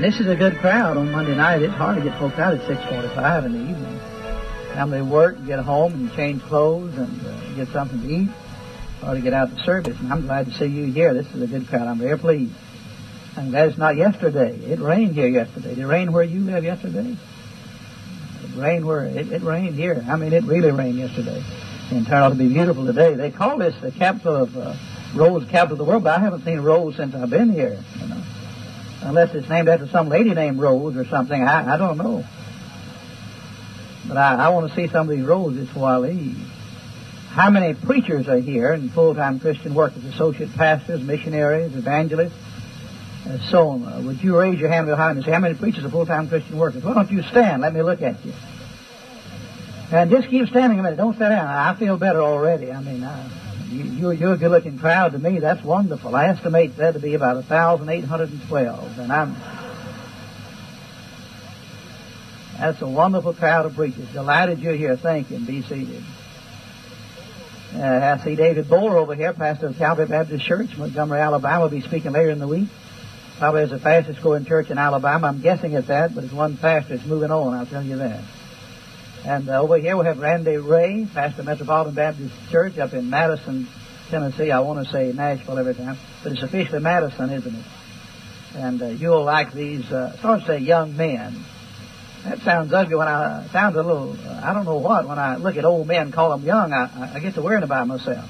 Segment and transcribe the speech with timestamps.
[0.00, 1.60] And this is a good crowd on Monday night.
[1.60, 4.00] It's hard to get folks out at 6:45 in the evening.
[4.72, 8.30] Time they work, get home, and change clothes and uh, get something to eat,
[9.06, 10.00] or to get out to service.
[10.00, 11.12] And I'm glad to see you here.
[11.12, 11.86] This is a good crowd.
[11.86, 12.54] I'm very pleased.
[13.36, 14.56] I'm glad it's not yesterday.
[14.60, 15.74] It rained here yesterday.
[15.74, 17.14] Did it rain where you live yesterday?
[18.44, 20.02] It rained where it, it rained here.
[20.08, 21.44] I mean, it really rained yesterday,
[21.90, 23.12] and turned out to be beautiful today.
[23.16, 24.74] They call this the capital of uh,
[25.14, 27.78] Rose, capital of the world, but I haven't seen Rose since I've been here.
[28.00, 28.19] You know
[29.02, 31.42] unless it's named after some lady named Rose or something.
[31.42, 32.24] I, I don't know.
[34.06, 36.36] But I, I want to see some of these roses before I leave.
[37.30, 42.34] How many preachers are here and full-time Christian workers, associate pastors, missionaries, evangelists,
[43.24, 43.84] and so on?
[43.84, 46.58] Uh, would you raise your hand behind and say, how many preachers are full-time Christian
[46.58, 46.82] workers?
[46.82, 47.62] Why don't you stand?
[47.62, 48.32] Let me look at you.
[49.92, 50.96] And just keep standing a minute.
[50.96, 51.46] Don't sit down.
[51.46, 52.72] I feel better already.
[52.72, 53.28] I mean, I,
[53.70, 55.38] you, you're, a good-looking crowd to me.
[55.38, 56.16] That's wonderful.
[56.16, 58.98] I estimate there to be about 1,812.
[58.98, 59.36] And I'm...
[62.58, 64.08] That's a wonderful crowd of preachers.
[64.12, 64.96] Delighted you're here.
[64.96, 65.36] Thank you.
[65.36, 66.02] And be seated.
[67.74, 71.68] Uh, I see David Bowler over here, pastor of Calvary Baptist Church, Montgomery, Alabama, will
[71.68, 72.68] be speaking later in the week.
[73.38, 75.28] Probably is the fastest growing church in Alabama.
[75.28, 76.94] I'm guessing it's that, but it's one pastor.
[76.94, 78.24] It's moving on, I'll tell you that.
[79.24, 83.10] And uh, over here we have Randy Ray, pastor of Metropolitan Baptist Church up in
[83.10, 83.68] Madison,
[84.08, 84.50] Tennessee.
[84.50, 87.64] I want to say Nashville every time, but it's officially Madison, isn't it?
[88.54, 91.44] And uh, you'll like these, uh, sort of say young men.
[92.24, 95.36] That sounds ugly when I, sounds a little, uh, I don't know what, when I
[95.36, 98.28] look at old men, call them young, I, I get to worrying about myself.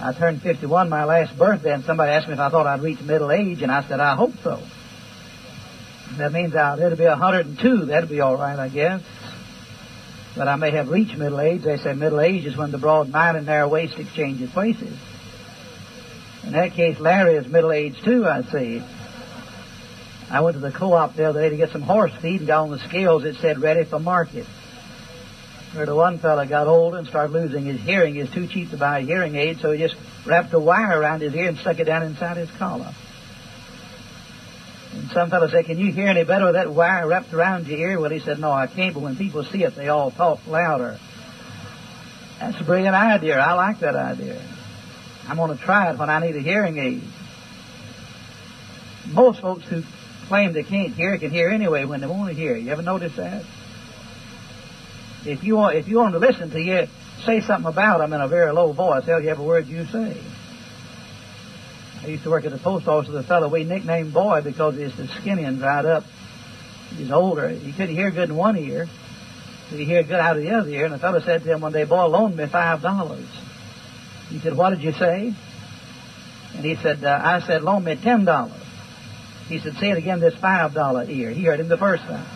[0.00, 3.00] I turned 51 my last birthday, and somebody asked me if I thought I'd reach
[3.00, 4.60] middle age, and I said, I hope so.
[6.18, 7.86] That means I'll, it'll be 102.
[7.86, 9.02] That'll be all right, I guess
[10.36, 11.62] that I may have reached middle age.
[11.62, 14.98] They say middle age is when the broad mind and narrow waist exchanges places.
[16.44, 18.82] In that case, Larry is middle aged too, I see.
[20.30, 22.62] I went to the co-op the other day to get some horse feed and got
[22.62, 23.24] on the scales.
[23.24, 24.46] It said ready for market.
[25.72, 28.14] Heard the one fellow got old and started losing his hearing.
[28.14, 29.96] He's too cheap to buy a hearing aid, so he just
[30.26, 32.94] wrapped a wire around his ear and stuck it down inside his collar.
[34.92, 37.78] And some fellow said, can you hear any better with that wire wrapped around your
[37.78, 38.00] ear?
[38.00, 40.98] Well, he said, no, I can't, but when people see it, they all talk louder.
[42.38, 43.38] That's a brilliant idea.
[43.38, 44.40] I like that idea.
[45.28, 47.02] I'm going to try it when I need a hearing aid.
[49.06, 49.82] Most folks who
[50.28, 52.56] claim they can't hear can hear anyway when they want to hear.
[52.56, 53.44] You ever notice that?
[55.24, 56.86] If you want, if you want to listen to you,
[57.24, 59.04] say something about them in a very low voice.
[59.06, 60.20] They'll hear every word you say.
[62.02, 64.76] I used to work at the post office with a fellow we nicknamed Boy because
[64.76, 66.04] he's was skinny and dried up.
[66.96, 67.48] He's older.
[67.48, 68.88] He couldn't hear good in one ear.
[69.70, 70.84] But he hear good out of the other ear.
[70.84, 73.28] And the fellow said to him one day, Boy, loan me five dollars.
[74.28, 75.34] He said, What did you say?
[76.54, 78.60] And he said, uh, I said, loan me ten dollars.
[79.48, 81.30] He said, say it again, this five dollar ear.
[81.30, 82.26] He heard him the first time.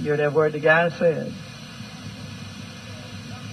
[0.00, 1.32] You heard that word the guy said.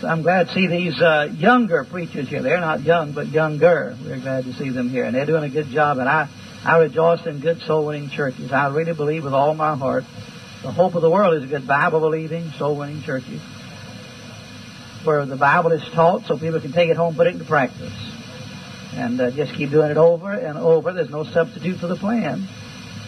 [0.03, 2.41] I'm glad to see these uh, younger preachers here.
[2.41, 3.95] They're not young, but younger.
[4.03, 5.97] We're glad to see them here, and they're doing a good job.
[5.97, 6.29] And I,
[6.63, 8.51] I rejoice in good soul-winning churches.
[8.51, 10.03] I really believe with all my heart,
[10.61, 13.41] the hope of the world is a good Bible-believing, soul-winning churches,
[15.03, 17.93] where the Bible is taught, so people can take it home, put it into practice,
[18.93, 20.93] and uh, just keep doing it over and over.
[20.93, 22.47] There's no substitute for the plan.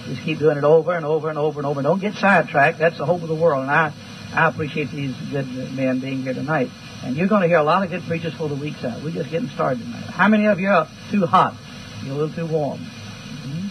[0.05, 1.81] Just keep doing it over and over and over and over.
[1.81, 2.78] Don't get sidetracked.
[2.78, 3.94] That's the hope of the world, and I,
[4.34, 6.69] I appreciate these good men being here tonight.
[7.05, 9.03] And you're going to hear a lot of good preachers for the week's out.
[9.03, 10.05] We're just getting started tonight.
[10.05, 11.55] How many of you are too hot?
[12.03, 12.79] You're a little too warm.
[12.79, 13.67] Mm-hmm.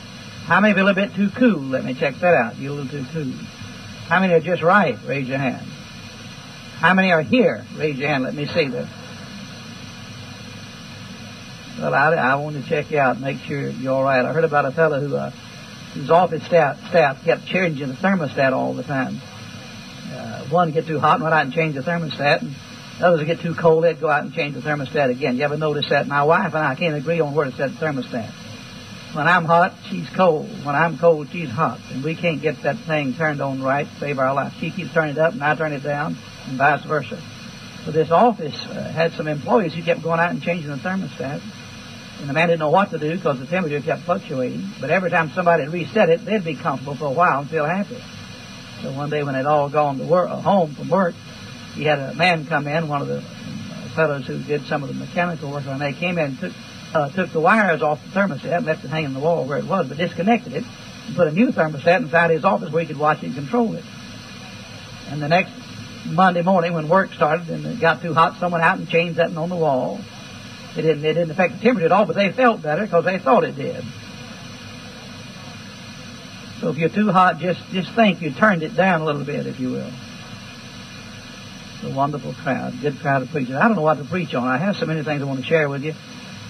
[0.46, 1.60] How many of you are a little bit too cool?
[1.60, 2.56] Let me check that out.
[2.56, 3.32] You're a little too cool.
[4.06, 4.96] How many are just right?
[5.04, 5.66] Raise your hand.
[6.78, 7.64] How many are here?
[7.76, 8.22] Raise your hand.
[8.22, 8.88] Let me see that.
[11.80, 14.24] Well, I, I want to check you out, make sure you're all right.
[14.24, 15.30] I heard about a fellow who, uh,
[15.94, 19.20] whose office staff, staff kept changing the thermostat all the time.
[20.12, 22.54] Uh, one get too hot and went out and changed the thermostat, and
[23.00, 25.36] Others would get too cold, they'd go out and change the thermostat again.
[25.36, 26.06] You ever notice that?
[26.06, 28.32] My wife and I can't agree on where to set the thermostat.
[29.14, 30.48] When I'm hot, she's cold.
[30.64, 31.80] When I'm cold, she's hot.
[31.92, 34.54] And we can't get that thing turned on right to save our life.
[34.58, 36.16] She keeps turning it up and I turn it down
[36.46, 37.20] and vice versa.
[37.84, 41.42] So this office uh, had some employees who kept going out and changing the thermostat.
[42.20, 44.72] And the man didn't know what to do because the temperature kept fluctuating.
[44.80, 48.02] But every time somebody reset it, they'd be comfortable for a while and feel happy.
[48.82, 51.14] So one day when they'd all gone to work, home from work,
[51.74, 53.22] he had a man come in, one of the
[53.94, 56.52] fellows who did some of the mechanical work, and they came in and took,
[56.94, 59.58] uh, took the wires off the thermostat and left it hanging in the wall where
[59.58, 60.64] it was, but disconnected it
[61.06, 63.74] and put a new thermostat inside his office where he could watch it and control
[63.74, 63.84] it.
[65.08, 65.52] And the next
[66.06, 69.34] Monday morning when work started and it got too hot, someone out and changed that
[69.36, 70.00] on the wall.
[70.76, 73.18] It didn't, it didn't affect the temperature at all, but they felt better because they
[73.18, 73.84] thought it did.
[76.60, 79.46] So if you're too hot, just, just think you turned it down a little bit,
[79.46, 79.90] if you will.
[81.84, 83.56] A wonderful crowd, good crowd of preachers.
[83.56, 84.48] I don't know what to preach on.
[84.48, 85.94] I have so many things I want to share with you,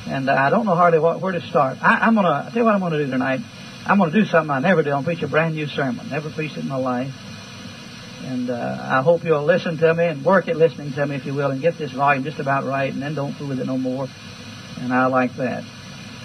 [0.07, 1.79] and I don't know hardly what, where to start.
[1.83, 3.41] I, I'm going to, tell you what I'm going to do tonight.
[3.85, 4.93] I'm going to do something I never do.
[4.93, 6.09] I'm preach a brand new sermon.
[6.09, 7.13] Never preached it in my life.
[8.23, 11.27] And uh, I hope you'll listen to me and work at listening to me, if
[11.27, 13.67] you will, and get this volume just about right, and then don't fool with it
[13.67, 14.09] no more.
[14.81, 15.65] And I like that.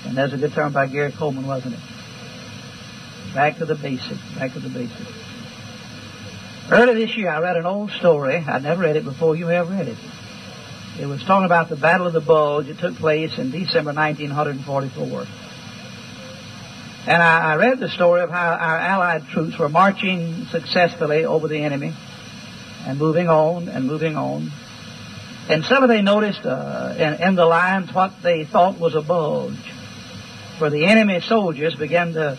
[0.05, 1.79] And that's a good term by Gary Coleman, wasn't it?
[3.33, 4.21] Back to the basics.
[4.37, 5.18] Back to the basics.
[6.71, 8.35] Early this year, I read an old story.
[8.35, 9.35] I'd never read it before.
[9.35, 9.97] You may have read it.
[10.99, 12.67] It was talking about the Battle of the Bulge.
[12.67, 15.25] It took place in December 1944.
[17.07, 21.47] And I, I read the story of how our Allied troops were marching successfully over
[21.47, 21.91] the enemy
[22.85, 24.51] and moving on and moving on.
[25.49, 29.57] And suddenly they noticed uh, in, in the lines what they thought was a bulge,
[30.59, 32.37] where the enemy soldiers began to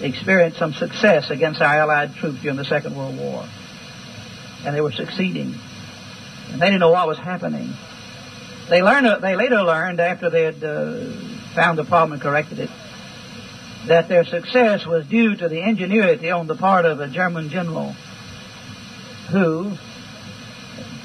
[0.00, 3.46] experience some success against our Allied troops during the Second World War.
[4.64, 5.54] And they were succeeding.
[6.50, 7.72] And they didn't know what was happening.
[8.68, 9.22] They learned.
[9.22, 11.00] They later learned after they had uh,
[11.54, 12.70] found the problem and corrected it
[13.86, 17.92] that their success was due to the ingenuity on the part of a German general
[19.30, 19.72] who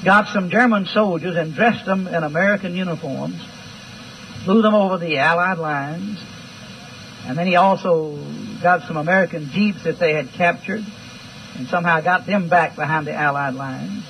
[0.04, 3.40] got some German soldiers and dressed them in American uniforms,
[4.44, 6.18] flew them over the Allied lines,
[7.24, 8.18] and then he also
[8.62, 10.84] got some American jeeps that they had captured
[11.56, 14.04] and somehow got them back behind the Allied lines.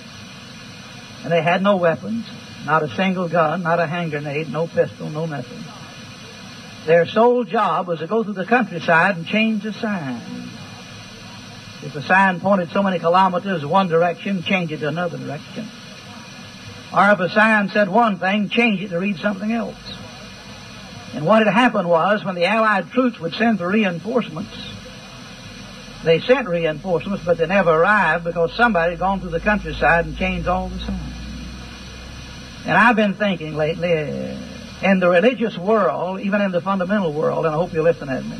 [1.22, 2.26] And they had no weapons,
[2.64, 5.64] not a single gun, not a hand grenade, no pistol, no nothing.
[6.86, 10.20] Their sole job was to go through the countryside and change the sign.
[11.82, 15.68] If the sign pointed so many kilometers one direction, change it to another direction.
[16.92, 19.76] Or if a sign said one thing, change it to read something else.
[21.14, 24.54] And what had happened was when the Allied troops would send for reinforcements,
[26.04, 30.16] they sent reinforcements, but they never arrived because somebody had gone through the countryside and
[30.16, 31.00] changed all the signs.
[32.64, 34.36] And I've been thinking lately, eh,
[34.82, 38.24] in the religious world, even in the fundamental world, and I hope you listen at
[38.24, 38.38] me.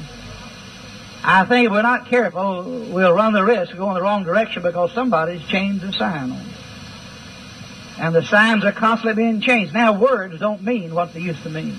[1.25, 4.63] I think if we're not careful, we'll run the risk of going the wrong direction
[4.63, 6.47] because somebody's changed the sign on.
[7.99, 9.73] And the signs are constantly being changed.
[9.73, 11.77] Now words don't mean what they used to mean.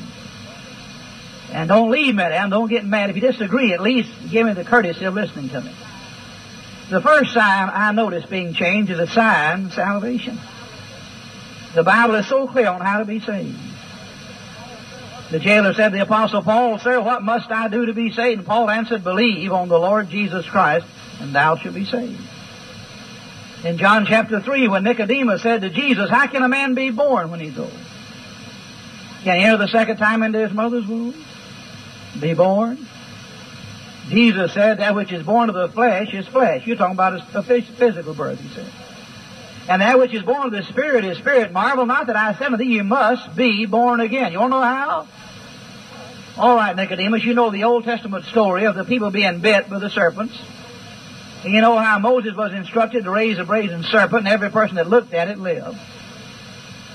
[1.52, 3.10] And don't leave me don't get mad.
[3.10, 5.74] If you disagree, at least give me the courtesy of listening to me.
[6.90, 10.40] The first sign I notice being changed is a sign, of salvation.
[11.76, 13.58] The Bible is so clear on how to be saved.
[15.32, 18.40] The jailer said to the Apostle Paul, Sir, what must I do to be saved?
[18.40, 20.86] And Paul answered, Believe on the Lord Jesus Christ,
[21.20, 22.22] and thou shalt be saved.
[23.66, 27.30] In John chapter 3, when Nicodemus said to Jesus, How can a man be born
[27.30, 27.72] when he's old?
[29.24, 31.14] Can he enter the second time into his mother's womb?
[32.19, 32.88] Be born?
[34.10, 36.66] Jesus said, That which is born of the flesh is flesh.
[36.66, 38.72] You're talking about a physical birth, he said.
[39.69, 41.52] And that which is born of the Spirit is spirit.
[41.52, 44.31] Marvel not that I said unto thee, you must be born again.
[44.31, 45.08] You want to know how?
[46.38, 49.80] All right, Nicodemus, you know the Old Testament story of the people being bit by
[49.80, 50.40] the serpents.
[51.44, 54.75] And you know how Moses was instructed to raise a brazen serpent, and every person
[54.75, 55.78] that looked at it lived.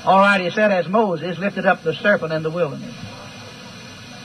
[0.05, 2.95] All right, he said, as Moses lifted up the serpent in the wilderness.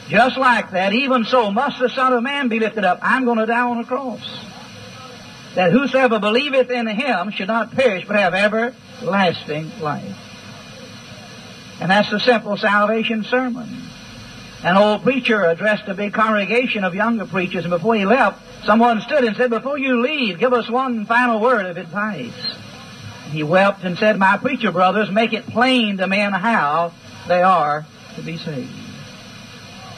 [0.07, 2.99] Just like that, even so must the Son of Man be lifted up.
[3.01, 4.21] I'm going to die on a cross
[5.55, 10.15] that whosoever believeth in him should not perish but have everlasting life.
[11.81, 13.67] And that's the simple salvation sermon.
[14.63, 19.01] An old preacher addressed a big congregation of younger preachers, and before he left, someone
[19.01, 22.55] stood and said, Before you leave, give us one final word of advice.
[23.31, 26.93] He wept and said, My preacher brothers, make it plain to men how
[27.27, 27.85] they are
[28.15, 28.86] to be saved.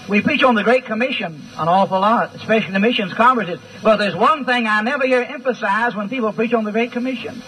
[0.10, 3.60] We preach on the Great Commission an awful lot, especially in the missions conferences.
[3.84, 7.44] But there's one thing I never hear emphasized when people preach on the Great Commission,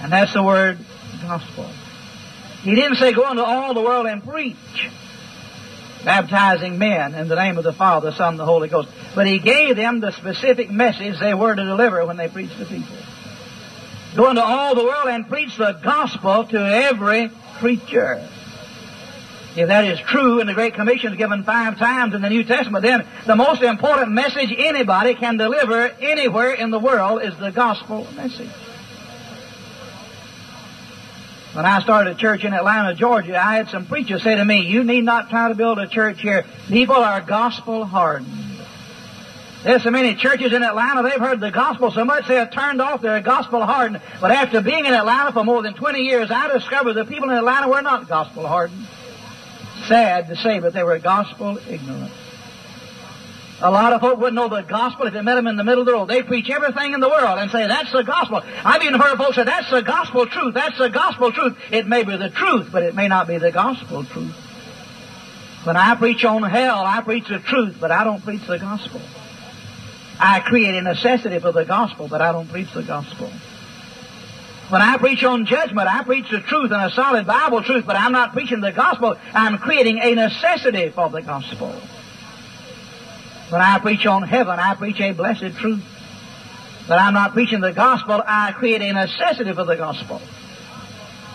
[0.00, 0.78] and that's the word
[1.20, 1.68] gospel.
[2.62, 4.56] He didn't say go into all the world and preach,
[6.04, 8.88] baptizing men in the name of the Father, the Son, and the Holy Ghost.
[9.16, 12.66] But he gave them the specific message they were to deliver when they preached to
[12.66, 12.96] people.
[14.14, 18.28] Go into all the world and preach the gospel to every creature.
[19.56, 22.44] If that is true and the Great Commission is given five times in the New
[22.44, 27.50] Testament, then the most important message anybody can deliver anywhere in the world is the
[27.50, 28.50] gospel message.
[31.52, 34.60] When I started a church in Atlanta, Georgia, I had some preachers say to me,
[34.60, 36.44] you need not try to build a church here.
[36.68, 38.30] People are gospel hardened.
[39.64, 42.80] There's so many churches in Atlanta, they've heard the gospel so much they have turned
[42.80, 44.00] off, they're gospel hardened.
[44.20, 47.36] But after being in Atlanta for more than 20 years, I discovered the people in
[47.36, 48.86] Atlanta were not gospel hardened
[49.86, 52.12] sad to say, but they were gospel ignorant.
[53.62, 55.80] A lot of folk wouldn't know the gospel if they met them in the middle
[55.80, 56.08] of the road.
[56.08, 58.42] They preach everything in the world and say, that's the gospel.
[58.64, 60.54] I've even heard folks say, that's the gospel truth.
[60.54, 61.58] That's the gospel truth.
[61.70, 64.34] It may be the truth, but it may not be the gospel truth.
[65.64, 69.02] When I preach on hell, I preach the truth, but I don't preach the gospel.
[70.18, 73.30] I create a necessity for the gospel, but I don't preach the gospel.
[74.70, 77.96] When I preach on judgment, I preach the truth and a solid Bible truth, but
[77.96, 79.16] I'm not preaching the gospel.
[79.34, 81.72] I'm creating a necessity for the gospel.
[83.48, 85.82] When I preach on heaven, I preach a blessed truth.
[86.86, 90.22] But I'm not preaching the gospel, I create a necessity for the gospel.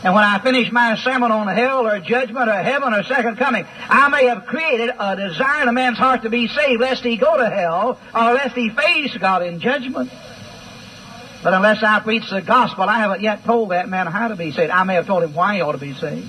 [0.04, 3.66] And when I finish my sermon on hell or judgment or heaven or second coming,
[3.90, 7.18] I may have created a desire in a man's heart to be saved lest he
[7.18, 10.10] go to hell or lest he face God in judgment.
[11.46, 14.52] But unless I preach the gospel, I haven't yet told that man how to be
[14.52, 14.72] saved.
[14.72, 16.28] I may have told him why he ought to be saved.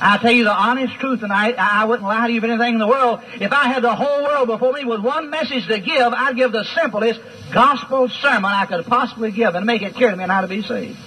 [0.00, 2.80] I tell you the honest truth tonight, I wouldn't lie to you for anything in
[2.80, 3.20] the world.
[3.40, 6.50] If I had the whole world before me with one message to give, I'd give
[6.50, 7.20] the simplest
[7.52, 10.62] gospel sermon I could possibly give and make it clear to men how to be
[10.62, 10.98] saved.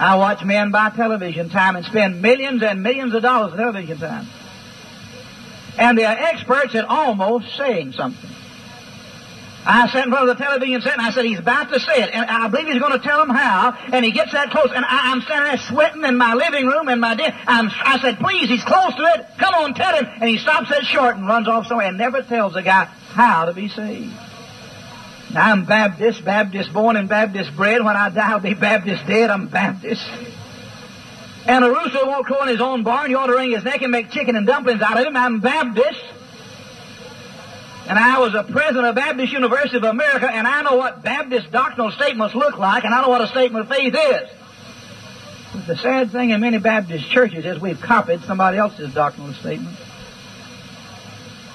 [0.00, 3.98] I watch men buy television time and spend millions and millions of dollars on television
[3.98, 4.26] time.
[5.76, 8.30] And they're experts at almost saying something.
[9.70, 12.00] I sat in front of the television set and I said, he's about to say
[12.00, 12.08] it.
[12.14, 13.76] And I believe he's going to tell them how.
[13.92, 14.70] And he gets that close.
[14.74, 17.34] And I, am standing there sweating in my living room in my den.
[17.46, 19.26] I'm, I said, please, he's close to it.
[19.38, 20.06] Come on, tell him.
[20.06, 23.44] And he stops that short and runs off somewhere and never tells the guy how
[23.44, 24.10] to be saved.
[25.34, 27.84] Now, I'm Baptist, Baptist born and Baptist bred.
[27.84, 29.28] When I die, I'll be Baptist dead.
[29.28, 30.02] I'm Baptist.
[31.44, 33.10] And a rooster won't crow in his own barn.
[33.10, 35.14] You ought to wring his neck and make chicken and dumplings out of him.
[35.14, 36.00] I'm Baptist.
[37.88, 41.50] And I was a president of Baptist University of America, and I know what Baptist
[41.50, 44.28] doctrinal statements look like, and I know what a statement of faith is.
[45.54, 49.74] But the sad thing in many Baptist churches is we've copied somebody else's doctrinal statement.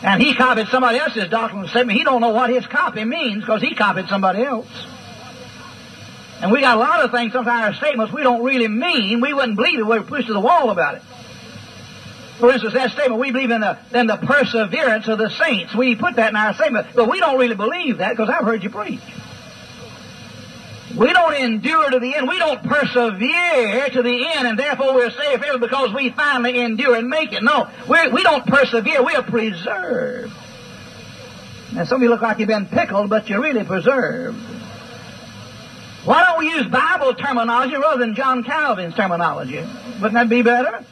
[0.02, 2.00] And he copied somebody else's doctrinal statement.
[2.00, 4.68] He don't know what his copy means because he copied somebody else.
[6.42, 9.22] And we got a lot of things, sometimes our statements we don't really mean.
[9.22, 11.04] We wouldn't believe it we were pushed to the wall about it.
[12.44, 15.74] For instance, that statement, we believe in the, in the perseverance of the saints.
[15.74, 18.66] We put that in our statement, but we don't really believe that because I've heard
[18.66, 19.00] you preach.
[20.94, 22.28] We don't endure to the end.
[22.28, 27.08] We don't persevere to the end, and therefore we're saved because we finally endure and
[27.08, 27.44] make it.
[27.44, 29.02] No, we're, we don't persevere.
[29.02, 30.34] We are preserved.
[31.72, 34.38] Now, some of you look like you've been pickled, but you're really preserved.
[36.04, 39.64] Why don't we use Bible terminology rather than John Calvin's terminology?
[40.02, 40.84] Wouldn't that be better?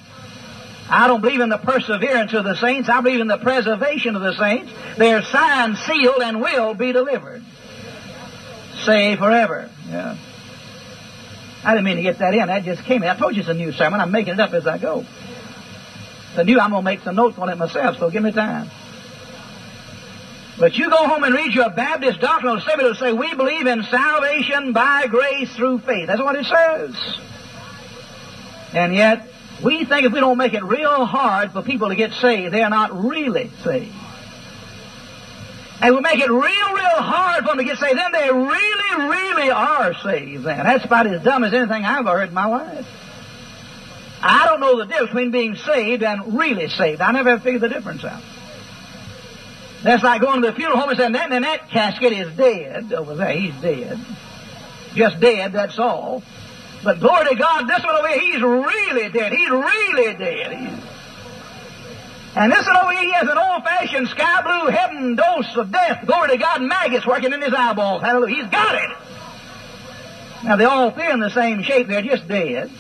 [0.91, 2.89] I don't believe in the perseverance of the saints.
[2.89, 4.74] I believe in the preservation of the saints.
[4.98, 7.41] They're signed, sealed, and will be delivered.
[8.83, 9.69] Saved forever.
[9.88, 10.17] Yeah.
[11.63, 12.48] I didn't mean to get that in.
[12.48, 13.10] That just came in.
[13.10, 14.01] I told you it's a new sermon.
[14.01, 15.05] I'm making it up as I go.
[16.36, 18.69] The new, I'm going to make some notes on it myself, so give me time.
[20.60, 22.89] But you go home and read your Baptist doctrinal statement.
[22.89, 26.07] It'll say, we believe in salvation by grace through faith.
[26.07, 26.95] That's what it says.
[28.74, 29.30] And yet,
[29.63, 32.69] we think if we don't make it real hard for people to get saved, they're
[32.69, 33.93] not really saved.
[35.81, 39.09] And we make it real, real hard for them to get saved, then they really,
[39.09, 40.63] really are saved then.
[40.63, 42.87] That's about as dumb as anything I've ever heard in my life.
[44.21, 47.01] I don't know the difference between being saved and really saved.
[47.01, 48.21] I never figured the difference out.
[49.81, 52.93] That's like going to the funeral home and saying, that, and that casket is dead
[52.93, 53.31] over there.
[53.31, 53.99] He's dead.
[54.93, 56.21] Just dead, that's all.
[56.83, 59.31] But glory to God, this one over here, he's really dead.
[59.31, 60.51] He's really dead.
[60.57, 60.83] He's...
[62.33, 66.05] And this one over here, he has an old-fashioned sky blue heaven dose of death.
[66.07, 68.01] Glory to God, maggots working in his eyeballs.
[68.01, 68.35] Hallelujah.
[68.35, 68.97] He's got it.
[70.43, 71.88] Now, they all feel in the same shape.
[71.88, 72.71] They're just dead.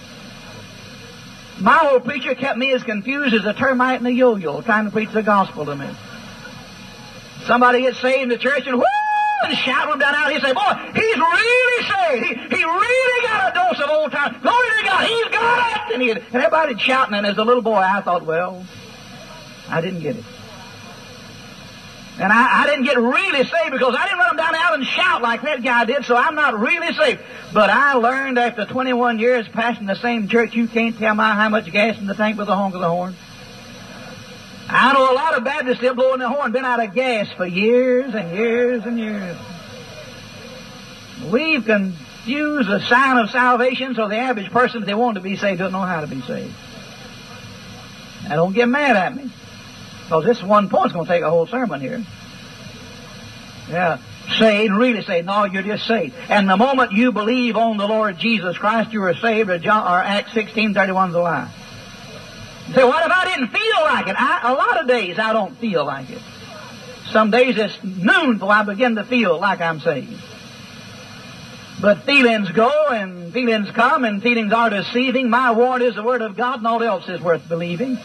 [1.59, 4.91] My old preacher kept me as confused as a termite in a yo-yo trying to
[4.91, 5.87] preach the gospel to me.
[7.45, 9.00] Somebody gets saved in the church and whoo!
[9.43, 10.31] And shout him down out.
[10.31, 12.25] He'd say, boy, he's really saved.
[12.25, 14.39] He, he really got a dose of old time.
[14.41, 15.93] Glory to God, he's got it.
[15.93, 17.15] And, he and everybody shouting.
[17.15, 18.65] And as a little boy, I thought, well,
[19.69, 20.25] I didn't get it.
[22.19, 24.85] And I, I didn't get really saved because I didn't run him down out and
[24.85, 27.21] shout like that guy did, so I'm not really saved.
[27.53, 31.49] But I learned after 21 years passing the same church, you can't tell me how
[31.49, 33.15] much gas in the tank with the honk of the horn.
[34.73, 37.45] I know a lot of Baptists still blowing the horn, been out of gas for
[37.45, 39.37] years and years and years.
[41.29, 45.35] We've confused the sign of salvation so the average person, if they want to be
[45.35, 46.55] saved, doesn't know how to be saved.
[48.23, 49.29] Now don't get mad at me.
[50.05, 52.03] Because this one point's going to take a whole sermon here.
[53.69, 53.97] Yeah.
[54.37, 55.25] Saved, really saved.
[55.25, 56.15] No, you're just saved.
[56.29, 59.85] And the moment you believe on the Lord Jesus Christ, you are saved, or, John,
[59.85, 61.51] or Acts 16, 31 is a lie.
[62.73, 64.15] Say, what if I didn't feel like it?
[64.17, 66.21] I, a lot of days I don't feel like it.
[67.11, 70.21] Some days it's noon before I begin to feel like I'm saved.
[71.81, 75.29] But feelings go and feelings come and feelings are deceiving.
[75.29, 77.97] My word is the Word of God and all else is worth believing.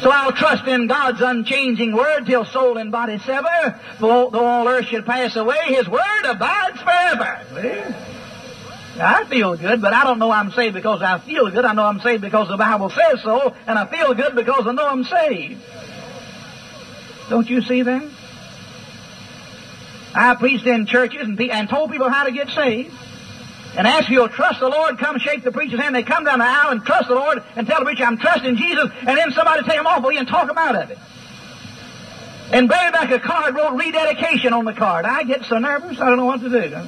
[0.00, 3.80] So I'll trust in God's unchanging Word till soul and body sever.
[4.00, 7.94] Though, though all earth should pass away, His Word abides forever.
[9.00, 11.64] I feel good, but I don't know I'm saved because I feel good.
[11.64, 14.72] I know I'm saved because the Bible says so, and I feel good because I
[14.72, 15.62] know I'm saved.
[17.30, 18.10] Don't you see that?
[20.14, 22.94] I preached in churches and, and told people how to get saved.
[23.74, 25.94] And ask you to trust the Lord, come shake the preacher's hand.
[25.94, 28.56] They come down the aisle and trust the Lord and tell the preacher, I'm trusting
[28.56, 30.98] Jesus, and then somebody take them off of you and talk them out of it.
[32.52, 35.06] And bring back a card, wrote rededication on the card.
[35.06, 36.86] I get so nervous, I don't know what to do.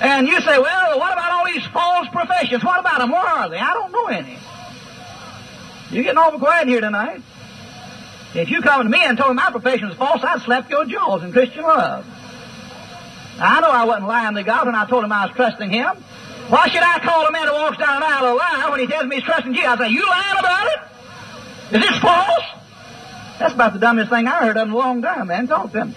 [0.00, 2.64] And you say, well, what about all these false professions?
[2.64, 3.10] What about them?
[3.10, 3.58] Where are they?
[3.58, 4.38] I don't know any.
[5.90, 7.22] You're getting awful quiet here tonight.
[8.34, 10.84] If you come to me and told me my profession was false, I'd slap your
[10.84, 12.04] jaws in Christian love.
[13.38, 15.96] I know I wasn't lying to God when I told him I was trusting Him.
[16.48, 18.86] Why should I call a man who walks down an aisle a liar when he
[18.86, 19.68] tells me he's trusting Jesus?
[19.68, 21.76] I say, you lying about it?
[21.76, 22.44] Is this false?
[23.38, 25.46] That's about the dumbest thing I heard in a long time, man.
[25.46, 25.94] Talk to him.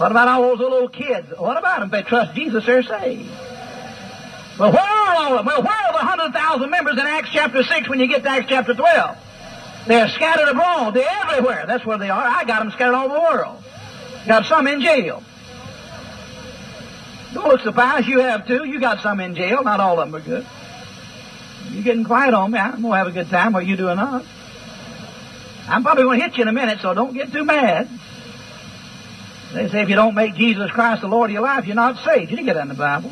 [0.00, 1.28] What about all those little kids?
[1.36, 1.90] What about them?
[1.90, 3.28] They trust Jesus, they're saved.
[4.58, 5.46] Well, where are all of them?
[5.46, 8.46] Well, where are the 100,000 members in Acts chapter 6 when you get to Acts
[8.48, 9.18] chapter 12?
[9.86, 10.94] They're scattered abroad.
[10.94, 11.66] They're everywhere.
[11.66, 12.22] That's where they are.
[12.22, 13.62] I got them scattered all over the world.
[14.26, 15.22] Got some in jail.
[17.34, 18.06] Don't look surprised.
[18.06, 18.64] You have too.
[18.64, 19.62] You got some in jail.
[19.62, 20.46] Not all of them are good.
[21.68, 22.58] You're getting quiet on me.
[22.58, 24.24] I'm going to have a good time while you do not.
[25.68, 27.88] I'm probably going to hit you in a minute, so don't get too mad.
[29.52, 31.96] They say if you don't make Jesus Christ the Lord of your life, you're not
[32.04, 32.30] saved.
[32.30, 33.10] You didn't get that in the Bible.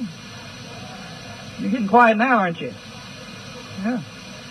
[1.59, 2.73] You're getting quiet now, aren't you?
[3.83, 4.03] Yeah.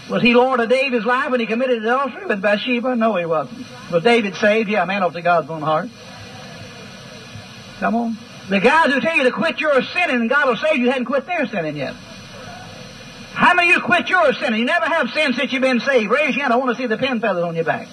[0.09, 2.95] Was he Lord of David's life when he committed adultery with Bathsheba?
[2.95, 3.65] No, he wasn't.
[3.91, 4.69] Was David saved?
[4.69, 5.89] Yeah, man after God's own heart.
[7.79, 8.17] Come on.
[8.49, 11.05] The guys who tell you to quit your sinning and God will save you hadn't
[11.05, 11.93] quit their sinning yet.
[13.33, 14.61] How many of you quit your sinning?
[14.61, 16.09] You never have sinned since you've been saved.
[16.09, 16.53] Raise your hand.
[16.53, 17.87] I want to see the pin feathers on your back.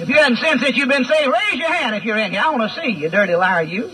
[0.00, 2.40] If you haven't sinned since you've been saved, raise your hand if you're in here.
[2.44, 3.90] I want to see you, dirty liar, you.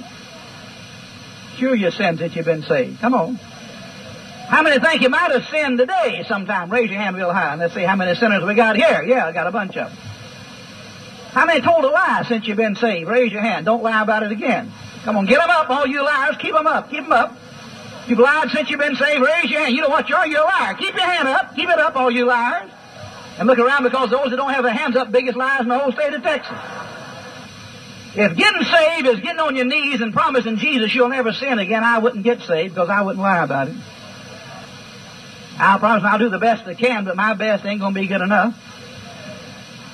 [1.57, 3.01] Sure you sinned since you've been saved.
[3.01, 3.37] Come on.
[3.37, 6.71] How many think you might have sinned today sometime?
[6.71, 9.03] Raise your hand real high and let's see how many sinners we got here.
[9.03, 9.99] Yeah, I got a bunch of them.
[11.33, 13.09] How many told a lie since you've been saved?
[13.09, 13.65] Raise your hand.
[13.65, 14.71] Don't lie about it again.
[15.05, 16.37] Come on, get them up, all you liars.
[16.37, 16.91] Keep them up.
[16.91, 17.37] Keep them up.
[18.07, 19.25] You've lied since you've been saved.
[19.25, 19.75] Raise your hand.
[19.75, 20.27] You know what you are?
[20.27, 20.75] You're a liar.
[20.75, 21.57] Keep your hand up.
[21.57, 22.71] Keep it up, all you liars.
[23.39, 25.79] And look around because those that don't have their hands up, biggest lies in the
[25.79, 26.57] whole state of Texas.
[28.17, 31.83] If getting saved is getting on your knees and promising Jesus you'll never sin again,
[31.83, 33.75] I wouldn't get saved because I wouldn't lie about it.
[35.59, 38.07] I'll promise I'll do the best I can, but my best ain't going to be
[38.07, 38.57] good enough.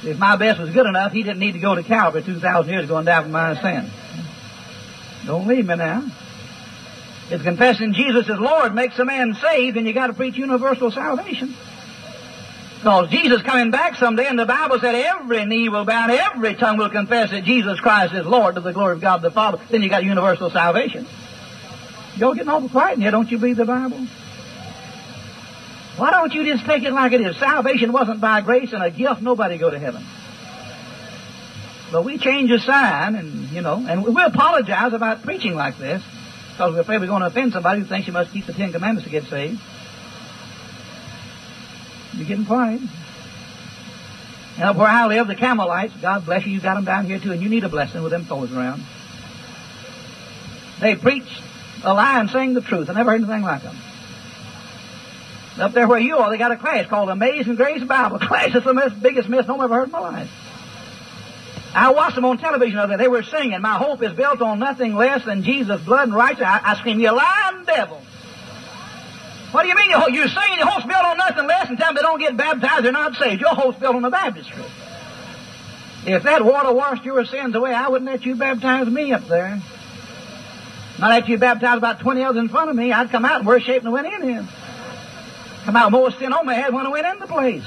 [0.05, 2.85] If my best was good enough, he didn't need to go to Calvary 2,000 years
[2.85, 3.91] ago and die for my sin.
[5.27, 6.11] Don't leave me now.
[7.31, 10.91] If confessing Jesus as Lord makes a man saved, then you got to preach universal
[10.91, 11.55] salvation.
[12.81, 16.55] Because Jesus coming back someday, and the Bible said every knee will bow and every
[16.55, 19.59] tongue will confess that Jesus Christ is Lord to the glory of God the Father.
[19.69, 21.07] Then you got universal salvation.
[22.17, 23.99] Y'all getting awful quiet in here, don't you believe the Bible?
[25.99, 27.37] Why don't you just take it like it is?
[27.37, 30.03] Salvation wasn't by grace and a gift, nobody go to heaven.
[31.93, 36.03] But we change a sign, and you know, and we apologize about preaching like this
[36.53, 38.73] because we're afraid we're going to offend somebody who thinks you must keep the Ten
[38.73, 39.61] Commandments to get saved.
[42.15, 42.81] You're getting quiet.
[44.59, 47.33] Now, where I live, the Campbellites, God bless you, you got them down here too,
[47.33, 48.83] and you need a blessing with them fellows around.
[50.81, 51.29] They preach
[51.83, 52.91] a lie and sing the truth.
[52.91, 53.77] I never heard anything like them.
[55.59, 58.55] Up there where you are, they got a class called Amazing Grace Bible Class.
[58.55, 60.31] It's the biggest misnomer I've ever heard in my life.
[61.75, 63.05] I watched them on television the other day.
[63.05, 66.49] They were singing, My hope is built on nothing less than Jesus' blood and righteousness.
[66.49, 68.03] I, I scream, You lying devil.
[69.53, 72.03] What do you mean you're saying your hope's built on nothing less tell them they
[72.03, 73.41] don't get baptized, they're not saved.
[73.41, 74.63] Your hope's built on the baptistry.
[76.07, 79.61] If that water washed your sins away, I wouldn't let you baptize me up there.
[80.99, 83.47] Not after you baptized about 20 others in front of me, I'd come out and
[83.47, 84.49] worse shape than I went in here.
[85.65, 87.65] Come out more sin on my head when I went in the place.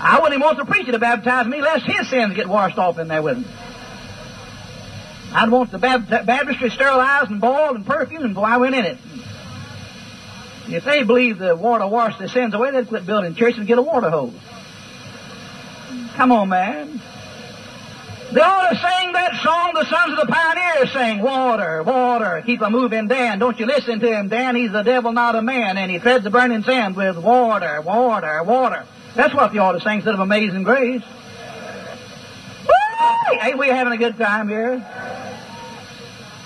[0.00, 2.98] I wouldn't even want the preacher to baptize me lest his sins get washed off
[2.98, 3.44] in there with him.
[5.32, 8.98] I'd want the baptistry sterilized and boiled and perfumed before I went in it.
[10.68, 13.78] If they believe the water washed their sins away, they'd quit building churches and get
[13.78, 14.32] a water hose.
[16.14, 17.00] Come on, man.
[18.32, 21.20] They ought to sing that song the sons of the pioneers sang.
[21.20, 23.38] Water, water, keep a moving Dan.
[23.38, 24.56] Don't you listen to him, Dan.
[24.56, 25.76] He's the devil, not a man.
[25.76, 28.86] And he treads the burning sand with water, water, water.
[29.14, 31.02] That's what they ought to sing instead of Amazing Grace.
[32.98, 34.78] Hey, ain't we having a good time here?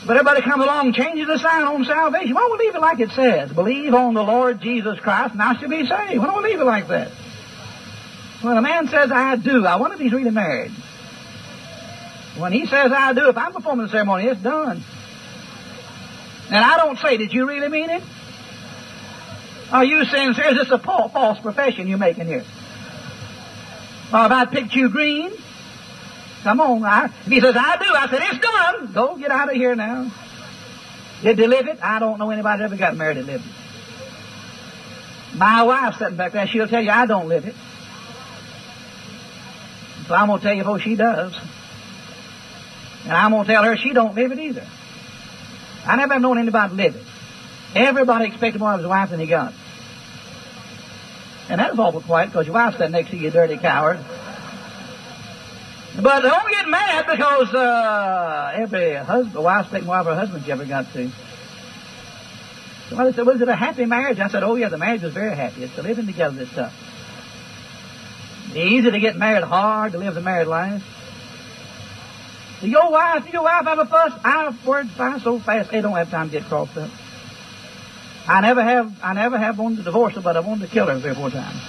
[0.07, 2.35] But everybody comes along changes the sign on salvation.
[2.35, 3.53] Why don't we leave it like it says?
[3.53, 6.19] Believe on the Lord Jesus Christ and I shall be saved.
[6.19, 7.11] Why don't we leave it like that?
[8.43, 10.71] When a man says, I do, I wonder if he's really married.
[12.39, 14.85] When he says, I do, if I'm performing the ceremony, it's done.
[16.49, 18.03] And I don't say, did you really mean it?
[19.73, 20.51] Are you sincere?
[20.51, 22.45] Is this a false profession you're making here?
[24.13, 25.33] Or have I picked you green?
[26.47, 26.85] Come on.
[26.85, 28.93] I, if he says, I do, I said, it's done.
[28.93, 30.13] Go get out of here now.
[31.21, 31.81] Did they live it?
[31.83, 33.53] I don't know anybody that ever got married and lived it.
[35.37, 37.57] My wife sitting back there, she'll tell you I don't live it.
[40.07, 41.37] So I'm going to tell you what she does.
[43.03, 44.69] And I'm going to tell her she don't live it either.
[45.85, 47.03] I never known anybody live it.
[47.75, 49.53] Everybody expected more of his wife than he got.
[51.49, 53.99] And that was awful quiet because your wife's sitting next to you dirty coward.
[56.03, 60.53] But don't get mad because uh, every husband, wife's taking more of her husband she
[60.53, 61.11] ever got to.
[62.89, 64.21] Somebody said, was it a happy marriage?
[64.21, 65.65] I said, oh yeah, the marriage was very happy.
[65.65, 66.75] It's the living together that's tough.
[68.49, 70.83] It's easy to get married, hard to live the married life.
[72.61, 74.13] Do your wife, do your wife have a fuss?
[74.25, 76.91] Our words fly so fast they don't have time to get crossed up.
[78.29, 80.87] I never have, I never have wanted to divorce her, but I wanted to kill
[80.87, 81.61] her three or four times.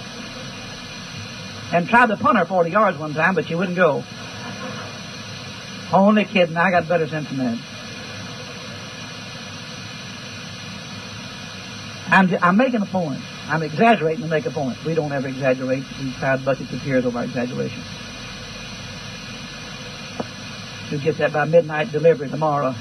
[1.72, 4.02] And tried to punt her 40 yards one time, but she wouldn't go.
[5.92, 6.56] Only kidding.
[6.56, 7.58] I got better sense than that.
[12.10, 13.20] I'm, I'm making a point.
[13.48, 14.82] I'm exaggerating to make a point.
[14.84, 15.84] We don't ever exaggerate.
[16.02, 17.82] We crowd buckets of tears over exaggeration.
[20.90, 22.74] You'll get that by midnight delivery tomorrow.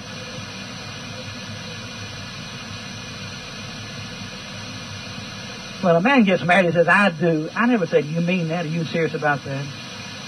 [5.83, 7.49] Well, a man gets married, he says, I do.
[7.55, 8.65] I never said, you mean that?
[8.65, 9.65] Are you serious about that?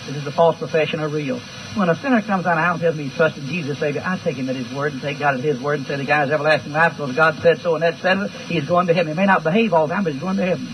[0.09, 1.39] Is this a false profession or real?
[1.75, 4.01] When a sinner comes out of house and tells me he trusts in Jesus Savior,
[4.03, 6.05] I take him at his word and take God at his word and say the
[6.05, 8.31] guy's everlasting life because God said so and that said it.
[8.31, 9.13] He's going to heaven.
[9.13, 10.67] He may not behave all the time, but he's going to heaven.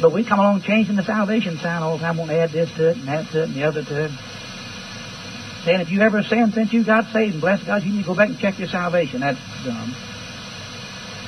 [0.00, 2.90] But we come along changing the salvation sign all the time, to add this to
[2.90, 4.10] it and that to it and the other to it.
[5.64, 8.06] Saying if you ever sinned since you got saved and bless God, you need to
[8.06, 9.20] go back and check your salvation.
[9.20, 9.94] That's dumb.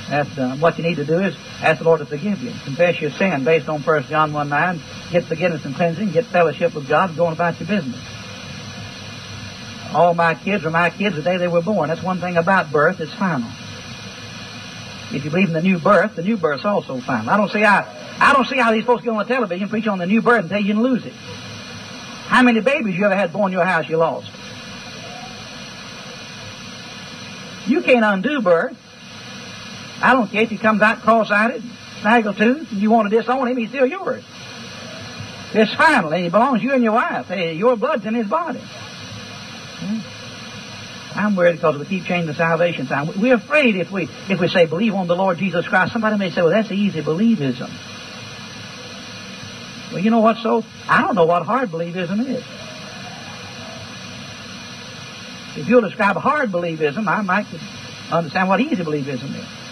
[0.09, 0.59] That's dumb.
[0.59, 2.51] What you need to do is ask the Lord to forgive you.
[2.65, 4.81] Confess your sin based on 1 John 1 9.
[5.11, 6.11] Get forgiveness and cleansing.
[6.11, 7.15] Get fellowship with God.
[7.15, 7.99] Going about your business.
[9.93, 11.89] All my kids are my kids the day they were born.
[11.89, 12.99] That's one thing about birth.
[12.99, 13.49] It's final.
[15.11, 17.29] If you believe in the new birth, the new birth's also final.
[17.29, 17.87] I don't see how
[18.19, 20.41] I don't see how these folks get on the television preach on the new birth
[20.41, 21.13] and tell you you can lose it.
[21.13, 24.31] How many babies you ever had born in your house you lost?
[27.67, 28.77] You can't undo birth.
[30.03, 31.63] I don't care if he comes out cross-eyed,
[32.01, 34.21] snaggle-toothed, and you want to disown him, he's still yours.
[35.53, 37.27] It's final, he belongs to you and your wife.
[37.27, 38.59] Hey, your blood's in his body.
[38.59, 39.99] Hmm?
[41.17, 43.09] I'm worried because we keep changing the salvation sign.
[43.21, 46.31] We're afraid if we if we say believe on the Lord Jesus Christ, somebody may
[46.31, 47.69] say, well, that's easy believism.
[49.93, 50.65] Well, you know what, so?
[50.89, 52.43] I don't know what hard believism is.
[55.55, 57.45] If you'll describe hard believism, I might
[58.11, 59.62] understand what easy believism is.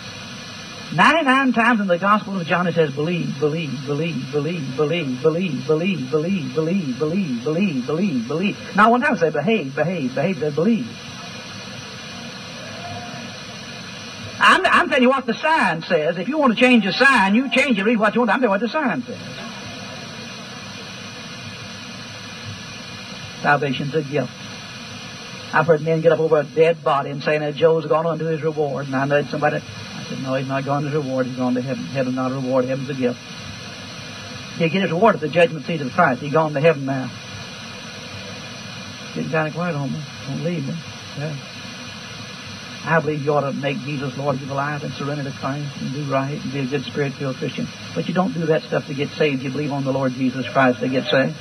[0.94, 5.66] 99 times in the Gospel of John it says believe, believe, believe, believe, believe, believe,
[5.66, 8.76] believe, believe, believe, believe, believe, believe, believe.
[8.76, 10.88] Not one time it says behave, behave, behave, says believe.
[14.44, 16.18] I'm, I'm telling you what the sign says.
[16.18, 18.32] If you want to change the sign, you change it, read what you want.
[18.32, 19.18] I'm telling you what the sign says.
[23.42, 24.32] Salvation's a gift.
[25.54, 28.20] I've heard men get up over a dead body and say, now Joe's gone on
[28.20, 28.88] to his reward.
[28.88, 29.62] And I know somebody,
[30.12, 31.26] said, no, he's not gone to reward.
[31.26, 31.84] He's gone to heaven.
[31.86, 32.66] Heaven's not a reward.
[32.66, 33.20] Heaven's a gift.
[34.58, 36.22] He'll get his reward at the judgment seat of Christ.
[36.22, 37.10] He's gone to heaven now.
[39.16, 40.02] Getting kind of quiet on me.
[40.28, 40.76] Don't leave me.
[41.18, 41.36] Yeah.
[42.84, 45.70] I believe you ought to make Jesus Lord of your life and surrender to Christ
[45.82, 47.68] and do right and be a good spirit-filled Christian.
[47.94, 49.44] But you don't do that stuff to get saved.
[49.44, 51.36] You believe on the Lord Jesus Christ to get saved.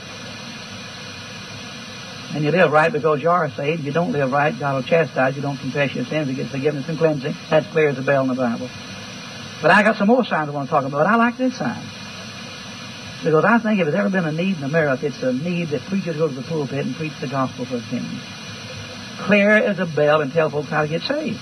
[2.35, 3.81] And you live right because you are saved.
[3.81, 5.43] If You don't live right, God will chastise you.
[5.43, 7.35] Don't confess your sins to get forgiveness and cleansing.
[7.49, 8.71] That's clear as a bell in the Bible.
[9.61, 11.07] But I got some more signs I want to talk about.
[11.07, 11.83] I like this sign.
[13.23, 15.83] Because I think if there's ever been a need in America, it's a need that
[15.83, 18.19] preachers go to the pulpit and preach the gospel for a kingdom.
[19.19, 21.39] Clear as a bell and tell folks how to get saved.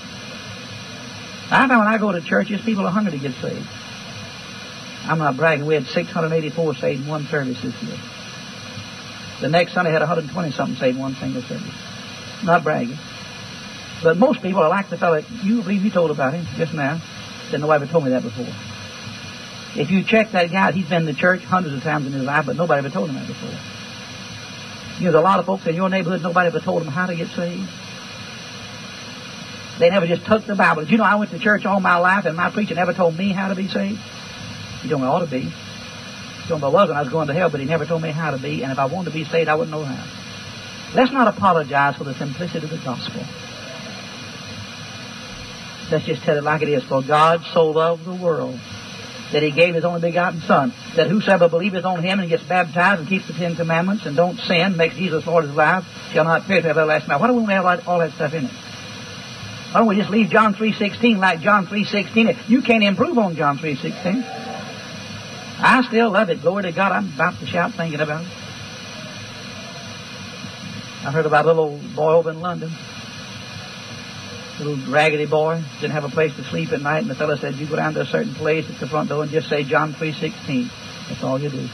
[1.51, 3.67] I know when I go to churches, people are hungry to get saved.
[5.05, 5.65] I'm not bragging.
[5.65, 7.97] We had 684 saved in one service this year.
[9.41, 11.73] The next Sunday had 120 something saved one single service.
[12.43, 12.97] Not bragging.
[14.03, 17.01] But most people are like the fellow, you believe you told about him just now.
[17.49, 18.47] Said, no, ever told me that before.
[19.75, 22.45] If you check that guy, he's been to church hundreds of times in his life,
[22.45, 23.49] but nobody ever told him that before.
[24.99, 27.05] You know, there's a lot of folks in your neighborhood, nobody ever told them how
[27.05, 27.69] to get saved.
[29.79, 30.83] They never just took the Bible.
[30.83, 33.31] You know I went to church all my life and my preacher never told me
[33.31, 33.99] how to be saved?
[34.83, 35.51] You don't ought to be.
[36.51, 38.63] I wasn't, I was going to hell, but he never told me how to be,
[38.63, 40.95] and if I wanted to be saved, I wouldn't know how.
[40.95, 43.21] Let's not apologize for the simplicity of the gospel.
[45.91, 46.83] Let's just tell it like it is.
[46.83, 48.59] For God so loved the world
[49.31, 53.01] that he gave his only begotten Son, that whosoever believeth on him and gets baptized
[53.01, 56.23] and keeps the Ten Commandments and don't sin, makes Jesus Lord of his life, shall
[56.23, 57.21] not perish have everlasting life.
[57.21, 58.51] Why don't we have all that stuff in it?
[58.51, 62.49] Why don't we just leave John 3.16 like John 3.16?
[62.49, 64.48] You can't improve on John 3.16.
[65.61, 66.41] I still love it.
[66.41, 66.91] Glory to God.
[66.93, 68.31] I'm about to shout thinking about it.
[71.01, 72.71] I heard about a little boy over in London.
[74.59, 75.61] Little raggedy boy.
[75.81, 76.99] Didn't have a place to sleep at night.
[76.99, 79.23] And the fellow said, you go down to a certain place at the front door
[79.23, 80.69] and just say John 3.16.
[81.09, 81.67] That's all you do.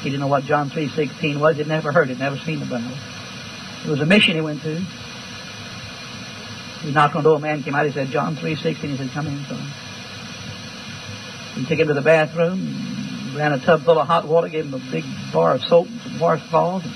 [0.00, 1.56] He didn't know what John 3.16 was.
[1.56, 2.96] He'd never heard it, never seen the Bible.
[3.84, 4.80] It was a mission he went to.
[6.80, 8.74] He knocked on the door, a man came out, he said, John 3.16.
[8.74, 9.72] He said, come in, son.
[11.54, 14.74] He took him to the bathroom, ran a tub full of hot water, gave him
[14.74, 16.86] a big bar of soap, and some washcloths,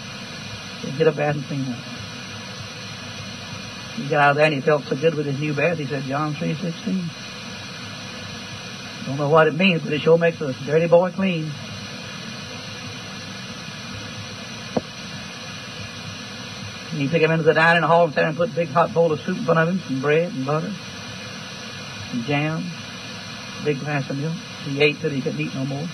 [0.84, 1.78] and get a bath and clean up.
[3.96, 5.86] He got out of there and he felt so good with his new bath, he
[5.86, 7.08] said, John 3.16.
[9.06, 11.50] Don't know what it means, but it sure makes a dirty boy clean.
[16.90, 18.92] And he took him into the dining hall and sat and put a big hot
[18.92, 20.72] bowl of soup in front of him, some bread and butter,
[22.10, 22.64] some jam,
[23.60, 24.34] a big glass of milk.
[24.66, 25.86] He ate till he couldn't eat no more.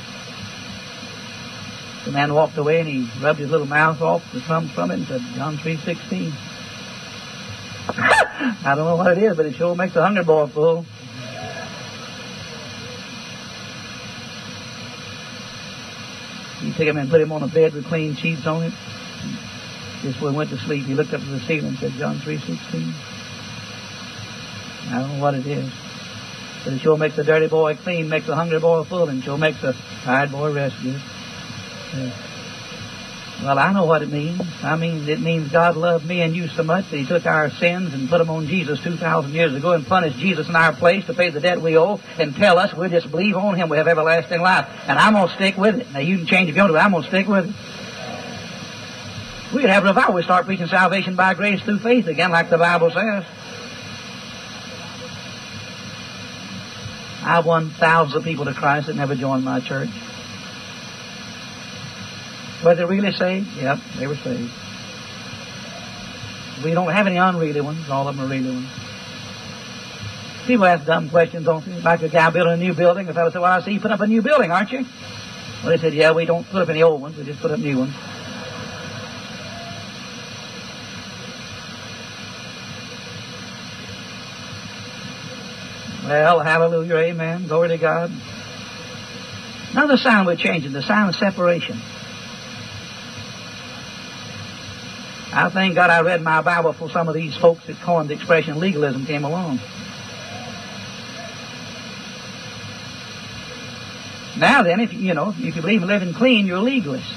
[2.06, 4.94] The man walked away and he rubbed his little mouth off the crumbs from it
[4.94, 6.32] and said, John 3.16.
[8.64, 10.86] I don't know what it is, but it sure makes a hungry boy full.
[16.62, 18.72] You took him and put him on a bed with clean sheets on it.
[20.02, 22.16] Just when he went to sleep, he looked up to the ceiling and said, John
[22.18, 22.92] 3.16.
[24.90, 25.70] I don't know what it is.
[26.64, 29.38] But it sure makes a dirty boy clean, makes a hungry boy full, and sure
[29.38, 31.00] makes a tired boy rest good.
[31.94, 32.12] Yeah.
[33.42, 34.40] Well, I know what it means.
[34.62, 37.50] I mean, it means God loved me and you so much that He took our
[37.50, 41.04] sins and put them on Jesus 2,000 years ago and punished Jesus in our place
[41.06, 43.78] to pay the debt we owe and tell us we just believe on Him, we
[43.78, 44.68] have everlasting life.
[44.86, 45.92] And I'm going to stick with it.
[45.92, 47.54] Now, you can change if you want to, I'm going to stick with it.
[49.52, 50.14] We could have revival.
[50.14, 53.24] We start preaching salvation by grace through faith again, like the Bible says.
[57.24, 59.88] I won thousands of people to Christ that never joined my church.
[62.64, 63.48] Were they really saved?
[63.56, 64.50] Yep, they were saved.
[66.64, 67.88] We don't have any unreally ones.
[67.88, 68.68] All of them are really ones.
[70.46, 71.80] People ask dumb questions, don't they?
[71.80, 73.06] Like a guy building a new building.
[73.06, 74.84] The fellow said, well, I see you put up a new building, aren't you?
[75.62, 77.16] Well, they said, yeah, we don't put up any old ones.
[77.16, 77.94] We just put up new ones.
[86.12, 87.46] Well, hallelujah, amen.
[87.46, 88.10] Glory to God.
[89.70, 91.78] Another sign we're changing, the sign of separation.
[95.32, 98.14] I thank God I read my Bible for some of these folks that coined the
[98.14, 99.56] expression legalism came along.
[104.36, 107.10] Now then, if you know, if you believe in living clean, you're a legalist.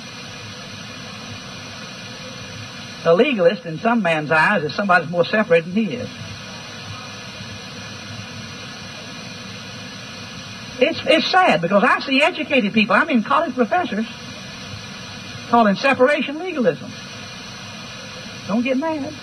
[3.03, 6.09] A legalist, in some man's eyes, is somebody more separate than he is.
[10.79, 14.05] It's, it's sad because I see educated people, I mean college professors,
[15.49, 16.91] calling separation legalism.
[18.47, 19.13] Don't get mad.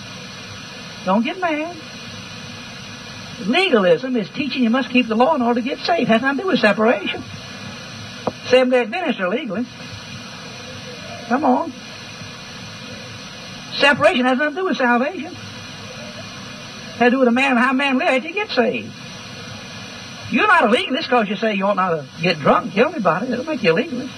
[1.04, 1.76] Don't get mad.
[3.46, 6.02] Legalism is teaching you must keep the law in order to get saved.
[6.02, 7.22] It has nothing to do with separation.
[8.48, 9.66] Seventh-day Adventists are legalists.
[11.28, 11.72] Come on.
[13.74, 15.32] Separation has nothing to do with salvation.
[15.32, 18.92] It has to do with a man how man lives to get saved.
[20.32, 23.30] You're not a legalist because you say you ought not to get drunk, kill anybody.
[23.30, 24.14] It'll make you a legalist.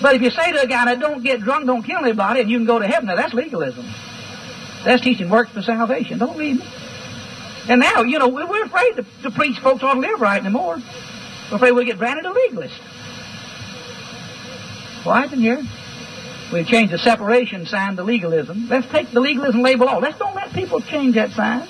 [0.00, 2.50] But if you say to a guy that don't get drunk, don't kill anybody, and
[2.50, 3.86] you can go to heaven, now that's legalism.
[4.84, 6.18] That's teaching works for salvation.
[6.18, 6.66] Don't leave me.
[7.68, 10.76] And now, you know, we're afraid to, to preach folks ought to live right anymore.
[11.50, 12.78] We're afraid we'll get branded a legalist.
[15.02, 15.62] Quiet in here.
[16.52, 18.68] We've changed the separation sign to legalism.
[18.68, 20.02] Let's take the legalism label off.
[20.02, 21.66] Let's don't let people change that sign.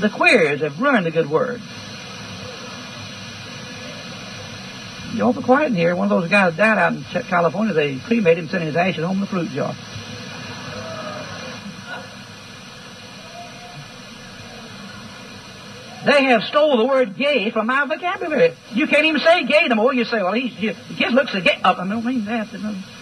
[0.00, 1.60] The queers have ruined the good word.
[5.12, 5.96] You awful quiet in here.
[5.96, 7.74] One of those guys died out in California.
[7.74, 9.74] They cremated him, sent his ashes home in a fruit jar.
[16.06, 18.54] They have stole the word gay from my vocabulary.
[18.72, 19.92] You can't even say gay anymore.
[19.94, 21.60] You say, well, he's, you, the kid looks a gay.
[21.64, 22.52] Oh, I don't mean that.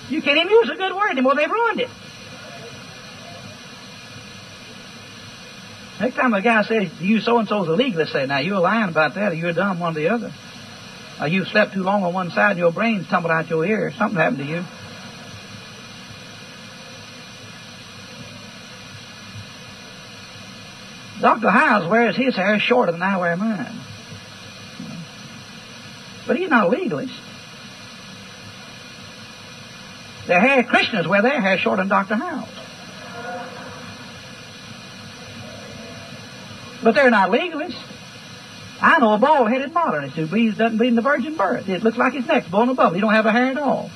[0.08, 1.34] You can't even use a good word anymore.
[1.34, 1.90] They've ruined it.
[5.98, 9.32] Next time a guy says, you so-and-so's a legalist, say, now you're lying about that
[9.32, 10.32] or you're dumb, one or the other.
[11.20, 13.92] Or you slept too long on one side and your brain's tumbled out your ear.
[13.96, 14.64] Something happened to you.
[21.18, 21.48] Dr.
[21.48, 23.80] Hyles wears his hair shorter than I wear mine.
[26.26, 27.14] But he's not a legalist.
[30.26, 32.16] The hair Christians wear their hair shorter than Dr.
[32.16, 32.65] Hyles.
[36.86, 37.82] But they're not legalists.
[38.80, 41.68] I know a bald-headed modernist who believes doesn't believe in the virgin birth.
[41.68, 42.94] It looks like his neck's blown above.
[42.94, 43.90] He don't have a hair at all.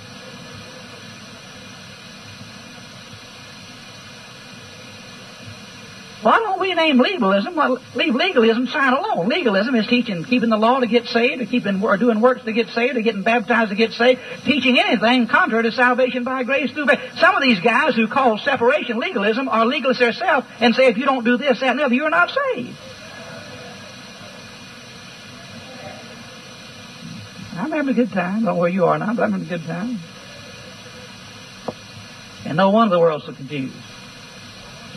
[6.22, 7.56] Why don't we name legalism?
[7.56, 9.28] Well, leave legalism side alone.
[9.28, 12.52] Legalism is teaching, keeping the law to get saved, or keeping, or doing works to
[12.52, 16.72] get saved, or getting baptized to get saved, teaching anything contrary to salvation by grace
[16.72, 17.00] through faith.
[17.16, 21.06] Some of these guys who call separation legalism are legalists themselves and say if you
[21.06, 22.76] don't do this, that, and the other, you're not saved.
[27.56, 28.30] I'm having a good time.
[28.30, 29.98] I don't know where you are now, but I'm having a good time.
[32.44, 33.74] And no wonder the world's so confused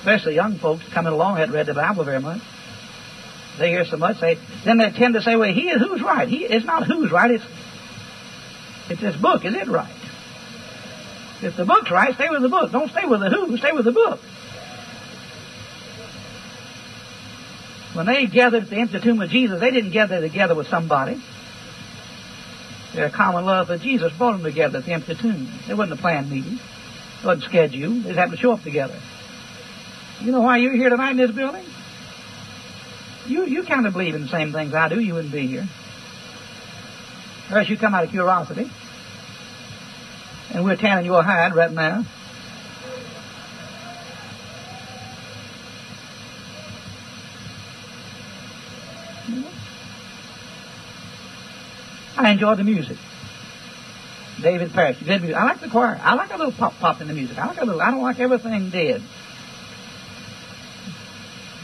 [0.03, 2.41] especially young folks coming along hadn't read the Bible very much.
[3.57, 6.27] They hear so much, they then they tend to say, "Well, he is who's right."
[6.27, 7.31] He it's not who's right.
[7.31, 7.45] It's
[8.89, 9.45] it's this book.
[9.45, 9.95] Is it right?
[11.41, 12.71] If the book's right, stay with the book.
[12.71, 13.55] Don't stay with the who.
[13.57, 14.19] Stay with the book.
[17.93, 21.21] When they gathered at the empty tomb of Jesus, they didn't gather together with somebody.
[22.93, 25.47] Their common love for Jesus brought them together at the empty tomb.
[25.69, 26.59] It wasn't a planned meeting.
[27.21, 28.03] It wasn't scheduled.
[28.03, 28.99] They just happened to show up together.
[30.21, 31.65] You know why you're here tonight in this building?
[33.25, 34.99] You you kind of believe in the same things I do.
[34.99, 35.67] You wouldn't be here.
[37.49, 38.69] Else you come out of curiosity.
[40.53, 42.05] And we're tanning your hide right now.
[52.15, 52.97] I enjoy the music.
[54.41, 55.35] David Parrish, good music.
[55.35, 55.99] I like the choir.
[56.01, 57.37] I like a little pop pop in the music.
[57.37, 57.81] I like a little.
[57.81, 59.01] I don't like everything dead.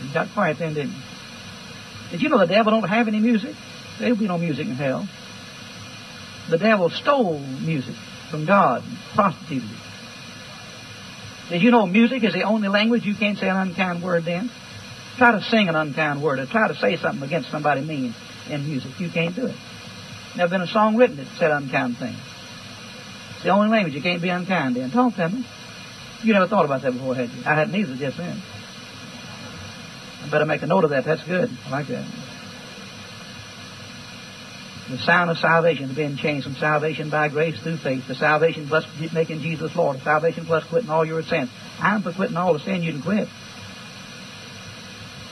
[0.03, 1.01] You got quiet then, didn't you?
[2.11, 3.55] Did you know the devil don't have any music?
[3.99, 5.07] There'll be no music in hell.
[6.49, 7.95] The devil stole music
[8.31, 8.83] from God,
[9.13, 9.77] prostituted it.
[11.49, 14.49] Did you know music is the only language you can't say an unkind word in?
[15.17, 18.13] Try to sing an unkind word or try to say something against somebody mean
[18.49, 18.99] in music.
[18.99, 19.55] You can't do it.
[20.37, 22.19] Never been a song written that said unkind things.
[23.33, 24.91] It's the only language you can't be unkind in.
[24.91, 25.45] Talk to me.
[26.23, 27.41] You never thought about that before, had you?
[27.45, 28.41] I hadn't either just then.
[30.23, 31.05] I better make a note of that.
[31.05, 31.49] That's good.
[31.65, 32.05] I like that.
[34.89, 38.67] The sound of salvation is being changed from salvation by grace through faith to salvation
[38.67, 41.49] plus making Jesus Lord, salvation plus quitting all your sins.
[41.79, 43.27] I'm for quitting all the sin you can quit.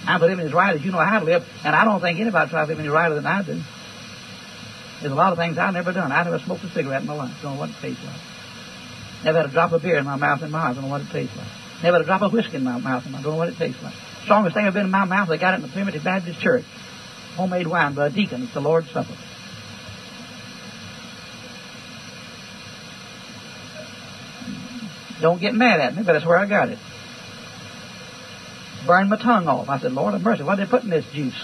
[0.05, 2.19] I'm for living as right as you know how to live, and I don't think
[2.19, 3.59] anybody tries to live any righter than I do.
[5.01, 6.11] There's a lot of things I've never done.
[6.11, 7.33] I never smoked a cigarette in my life.
[7.41, 8.21] Don't know what it tastes like.
[9.23, 10.75] Never had a drop of beer in my mouth in my life.
[10.75, 11.47] Don't know what it tastes like.
[11.81, 13.17] Never had a drop of whiskey in my mouth in my.
[13.17, 13.25] life.
[13.25, 13.95] Don't know what it tastes like.
[14.27, 16.65] Strongest thing I've been in my mouth, they got it in the Primitive Baptist Church.
[17.37, 18.43] Homemade wine by a deacon.
[18.43, 19.15] It's the Lord's Supper.
[25.21, 26.77] Don't get mad at me, but that's where I got it.
[28.85, 29.69] Burned my tongue off.
[29.69, 31.41] I said, Lord of mercy, what did they put in this juice?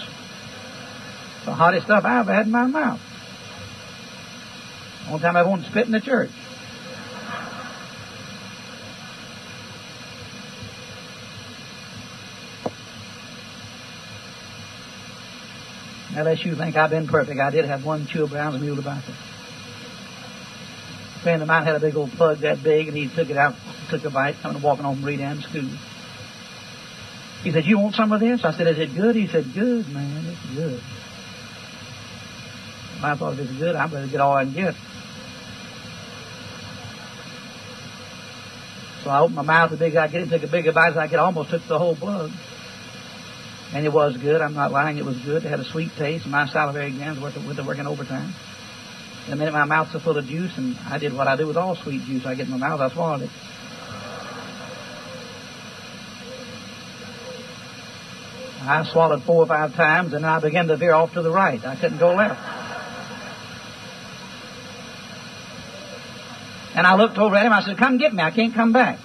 [1.46, 3.00] The hottest stuff I ever had in my mouth.
[5.08, 6.32] One time I won't spit in the church.
[16.16, 19.12] Unless you think I've been perfect, I did have one chew of Brown's mule tobacco.
[21.16, 23.36] A friend of mine had a big old plug that big, and he took it
[23.36, 23.54] out,
[23.90, 25.68] took a bite, coming to walking home from Redan school.
[27.42, 28.44] He said, you want some of this?
[28.44, 29.16] I said, is it good?
[29.16, 30.80] He said, good, man, it's good.
[33.02, 34.74] I thought if it's good, I better get all I can get.
[39.02, 40.92] So I opened my mouth as big as I get it, took a bigger bite
[40.92, 42.30] as I could, almost took the whole plug.
[43.72, 44.40] And it was good.
[44.40, 44.98] I'm not lying.
[44.98, 45.44] It was good.
[45.44, 46.26] It had a sweet taste.
[46.26, 48.34] My salivary glands were, were working overtime.
[49.28, 51.74] The minute my mouth's full of juice, and I did what I do with all
[51.76, 52.26] sweet juice.
[52.26, 53.30] I get in my mouth, I swallowed it.
[58.66, 61.62] I swallowed four or five times, and I began to veer off to the right.
[61.64, 62.40] I couldn't go left.
[66.74, 67.52] And I looked over at him.
[67.52, 68.22] I said, "Come get me.
[68.22, 68.98] I can't come back."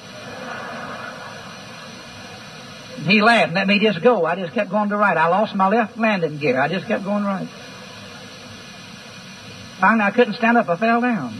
[3.05, 4.25] He laughed and let me just go.
[4.25, 5.17] I just kept going to right.
[5.17, 6.59] I lost my left landing gear.
[6.59, 7.47] I just kept going right.
[9.79, 10.67] Finally, I couldn't stand up.
[10.67, 11.33] I fell down.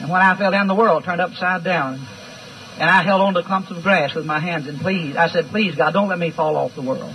[0.00, 2.00] And when I fell down, the world turned upside down.
[2.78, 5.46] And I held on to clumps of grass with my hands and please, I said,
[5.46, 7.14] please God, don't let me fall off the world.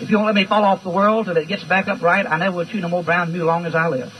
[0.00, 2.26] If you won't let me fall off the world till it gets back up right,
[2.26, 4.12] I never will chew no more brown mule long as I live.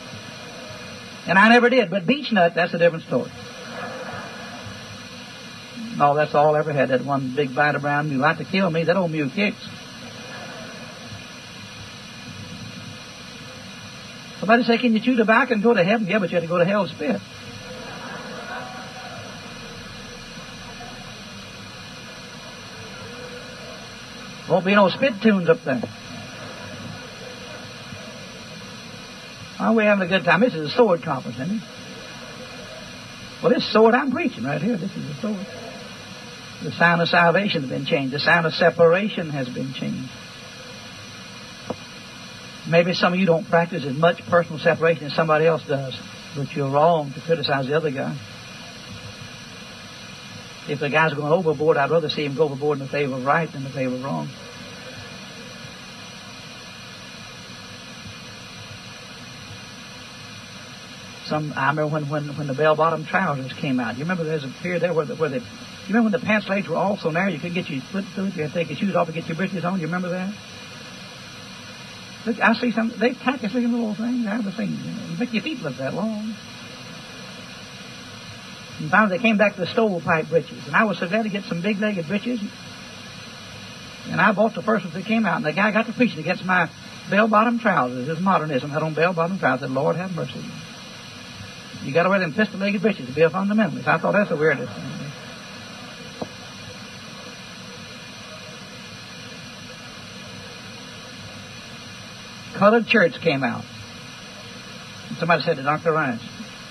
[1.26, 1.90] And I never did.
[1.90, 3.30] But Beech-Nut, that's a different story.
[5.98, 8.20] No, that's all I ever had, that one big bite of brown mule.
[8.20, 9.58] Like to kill me, that old mule kicks.
[14.38, 16.06] Somebody say, can you chew tobacco and go to heaven?
[16.06, 17.20] Yeah, but you have to go to hell spit.
[24.48, 25.82] Won't be no spit tunes up there.
[29.60, 30.40] Oh, we're having a good time.
[30.40, 31.62] This is a sword conference, isn't it?
[33.42, 35.67] Well, this sword I'm preaching right here, this is the sword.
[36.62, 38.12] The sound of salvation has been changed.
[38.12, 40.10] The sound of separation has been changed.
[42.68, 45.98] Maybe some of you don't practice as much personal separation as somebody else does,
[46.36, 48.16] but you're wrong to criticize the other guy.
[50.68, 53.24] If the guy's going overboard, I'd rather see him go overboard in the favor of
[53.24, 54.28] right than the favor of wrong.
[61.24, 63.96] Some, I remember when, when, when the bell-bottom trousers came out.
[63.96, 65.42] You remember there's a period there where the, where the,
[65.88, 68.04] you remember when the pants legs were all so narrow you couldn't get your foot
[68.14, 68.36] through it?
[68.36, 69.80] You had to take your shoes off and get your breeches on.
[69.80, 70.34] You remember that?
[72.26, 74.26] Look, I see some, they us looking little things.
[74.26, 75.16] I have things, you know.
[75.18, 76.34] make your feet look that long.
[78.80, 80.66] And finally they came back to the stovepipe breeches.
[80.66, 82.40] And I was so glad to get some big-legged breeches.
[84.10, 85.36] And I bought the first ones that came out.
[85.36, 86.68] And the guy got to preaching against my
[87.08, 88.08] bell-bottom trousers.
[88.08, 89.70] His modernism had on bell-bottom trousers.
[89.70, 90.44] Lord have mercy.
[91.82, 93.86] You got to wear them pistol-legged breeches to be a fundamentalist.
[93.86, 94.97] I thought that's the weirdest thing.
[102.58, 103.64] Colored shirts came out.
[105.08, 105.92] And somebody said to Dr.
[105.92, 106.20] Rice,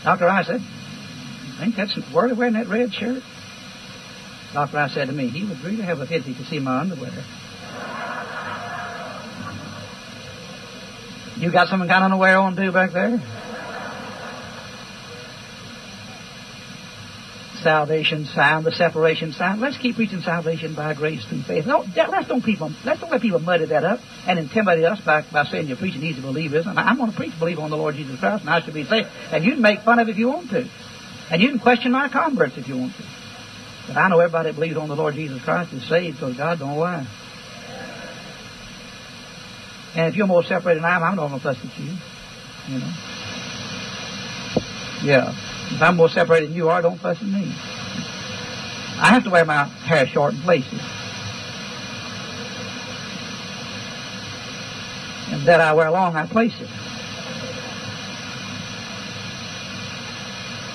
[0.03, 0.25] Dr.
[0.25, 3.23] Rice said, I think that's worthy wearing that red shirt.
[4.53, 4.75] Dr.
[4.75, 7.11] Rice said to me, he would really have a pity to see my underwear.
[11.38, 13.21] You got some kind of underwear on too back there?
[17.62, 19.62] Salvation sound, the separation sound.
[19.62, 21.66] Let's keep preaching salvation by grace through faith.
[21.66, 25.24] No, let's don't people, let's don't let people muddy that up and intimidate us by,
[25.32, 26.74] by saying you're preaching easy believism.
[26.78, 29.08] I'm going to preach believe on the Lord Jesus Christ and I should be saved.
[29.32, 30.68] And you can make fun of it if you want to.
[31.30, 33.03] And you can question my converts if you want to.
[33.88, 36.60] But I know everybody that believes on the Lord Jesus Christ is saved because God
[36.60, 37.08] don't lie.
[39.95, 41.91] And if you're more separated than I am, I'm not going to fuss at you.
[42.70, 42.93] You know.
[45.03, 45.47] Yeah.
[45.70, 47.53] If I'm more separated than you are, don't fuss at me.
[48.99, 50.82] I have to wear my hair short in places.
[55.30, 56.70] And that I wear long, I place it.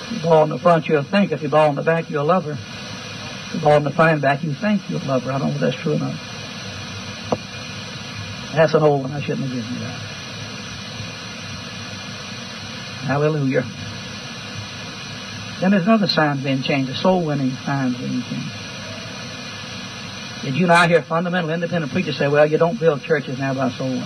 [0.05, 1.32] If you ball in the front, you'll think.
[1.32, 2.53] If you ball in the back, you'll love her.
[2.53, 5.32] If you ball in the front and back, you think you'll love her.
[5.32, 6.14] I don't know if that's true or not.
[8.55, 9.12] That's an old one.
[9.12, 9.99] I shouldn't have given you that.
[13.09, 13.64] Hallelujah.
[15.62, 18.50] Then there's another sign being changed, a soul winning sign being changed.
[20.42, 23.70] Did you not hear fundamental independent preachers say, well, you don't build churches now by
[23.70, 24.02] soul winning?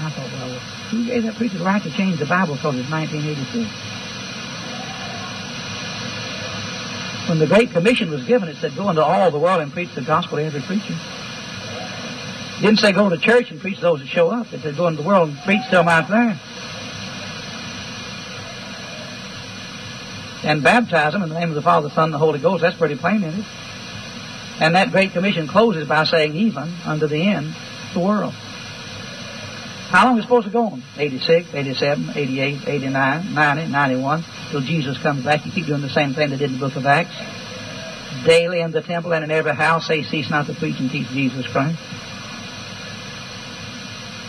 [0.00, 0.58] I thought, well,
[0.88, 3.68] who gave that preacher the right to change the Bible because it's 1986?
[7.28, 9.94] When the Great Commission was given, it said, go into all the world and preach
[9.94, 10.96] the gospel to every creature.
[12.56, 14.54] It didn't say go to church and preach those that show up.
[14.54, 16.40] It said go into the world and preach to them out there.
[20.44, 22.62] And baptize them in the name of the Father, the Son, and the Holy Ghost.
[22.62, 23.46] That's pretty plain, isn't it?
[24.60, 27.54] And that Great Commission closes by saying, even unto the end,
[27.92, 28.32] the world.
[29.94, 30.82] How long is it supposed to go on?
[30.96, 35.44] 86, 87, 88, 89, 90, 91, till Jesus comes back.
[35.46, 37.14] You keep doing the same thing they did in the book of Acts.
[38.24, 41.08] Daily in the temple and in every house, they cease not to preach and teach
[41.08, 41.78] Jesus Christ.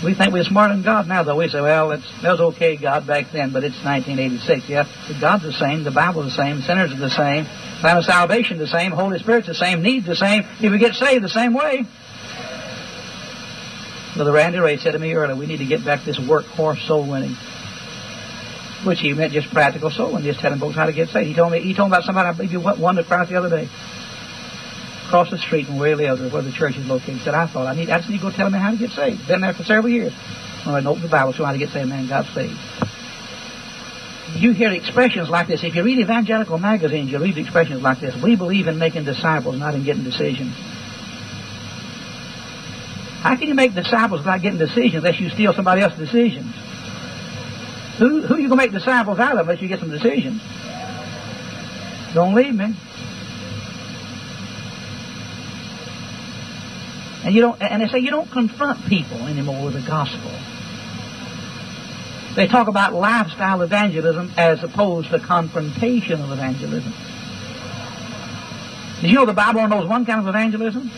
[0.04, 1.38] We think we're smarter than God now, though.
[1.38, 4.70] We say, well, it's, was okay, God, back then, but it's 1986.
[4.70, 4.86] Yeah,
[5.22, 7.46] God's the same, the Bible's the same, sinners are the same,
[7.80, 10.44] plan of salvation the same, Holy Spirit's the same, needs the same.
[10.62, 11.86] If we get saved the same way.
[14.16, 17.10] Brother Randy Ray said to me earlier, we need to get back this workhorse soul
[17.10, 17.36] winning.
[18.86, 21.28] Which he meant just practical soul winning, just telling folks how to get saved.
[21.28, 23.38] He told me, he told me about somebody, I believe you won to Christ the
[23.38, 23.70] other day
[25.06, 27.22] across the street from where he lives where the church is located.
[27.22, 28.92] Said, I thought I need I just need to go tell him how to get
[28.92, 29.28] saved.
[29.28, 30.14] Been there for several years.
[30.66, 32.58] When I opened the Bible, so how to get saved, man got saved.
[34.36, 35.64] you hear expressions like this.
[35.64, 38.16] If you read evangelical magazines, you read expressions like this.
[38.22, 40.56] We believe in making disciples, not in getting decisions.
[43.22, 46.54] How can you make disciples without getting decisions unless you steal somebody else's decisions?
[47.98, 50.42] Who, who are you going to make disciples out of unless you get some decisions?
[52.14, 52.76] Don't leave me.
[57.26, 60.32] And you don't, and they say you don't confront people anymore with the gospel.
[62.36, 66.94] They talk about lifestyle evangelism as opposed to confrontational evangelism.
[69.02, 70.92] Did you know the Bible only knows one kind of evangelism?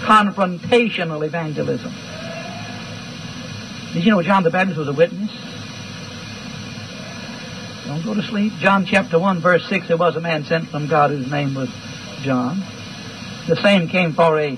[0.00, 1.92] Confrontational evangelism.
[3.92, 5.30] Did you know John the Baptist was a witness?
[7.86, 8.54] Don't go to sleep.
[8.60, 11.68] John chapter 1 verse 6, there was a man sent from God whose name was
[12.22, 12.62] John.
[13.46, 14.56] The same came for a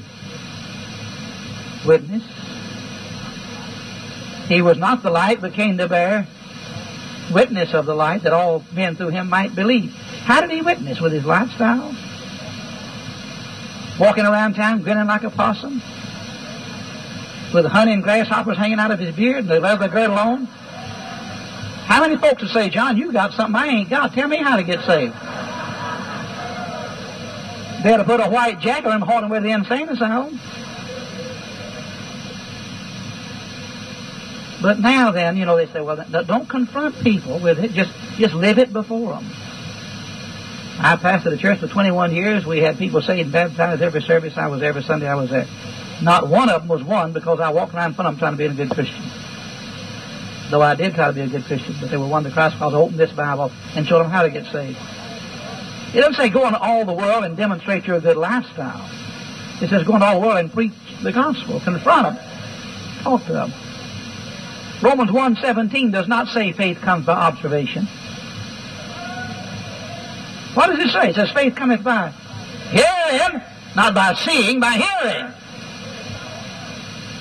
[1.87, 2.22] witness.
[4.49, 6.26] He was not the light, but came to bear
[7.32, 9.93] witness of the light that all men through him might believe.
[9.93, 11.01] How did he witness?
[11.01, 11.95] With his lifestyle?
[13.99, 15.82] Walking around town grinning like a possum?
[17.55, 20.45] With honey and grasshoppers hanging out of his beard and the leather girdle on?
[21.87, 24.12] How many folks would say, John, you got something I ain't got.
[24.12, 25.14] Tell me how to get saved.
[27.82, 30.41] They had to put a white jacket on him, him with the insane asylum.
[34.63, 37.73] But now then, you know, they say, well, don't confront people with it.
[37.73, 39.25] Just, just live it before them.
[40.79, 42.45] I pastored a church for 21 years.
[42.45, 45.47] We had people saved, baptized every service I was every Sunday I was there.
[46.03, 48.33] Not one of them was one because I walked around in front of them trying
[48.33, 49.03] to be a good Christian.
[50.51, 52.57] Though I did try to be a good Christian, but they were one to Christ
[52.57, 54.79] because I opened this Bible and showed them how to get saved.
[55.95, 58.85] It doesn't say go into all the world and demonstrate your good lifestyle.
[59.63, 63.33] It says go into all the world and preach the gospel, confront them, talk to
[63.33, 63.53] them.
[64.83, 67.87] Romans 1.17 does not say faith comes by observation.
[70.55, 71.11] What does it say?
[71.11, 72.11] It says faith cometh by
[72.70, 73.43] hearing,
[73.74, 75.33] not by seeing, by hearing.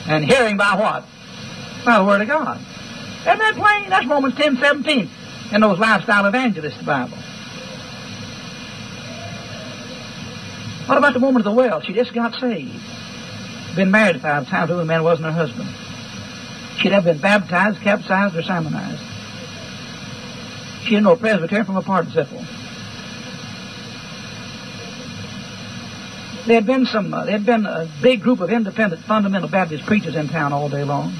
[0.08, 1.06] And hearing by what?
[1.86, 2.60] By the Word of God.
[3.22, 3.90] Isn't that plain?
[3.90, 7.18] That's Romans 10.17 in those lifestyle evangelists the Bible.
[10.86, 11.82] What about the woman of the well?
[11.82, 12.80] She just got saved.
[13.76, 15.68] Been married five times to a man who wasn't her husband.
[16.78, 19.02] She'd have been baptized, capsized, or Simonized.
[20.84, 22.46] She didn't know a from a participle.
[26.46, 29.86] There had been some, uh, there had been a big group of independent fundamental Baptist
[29.86, 31.16] preachers in town all day long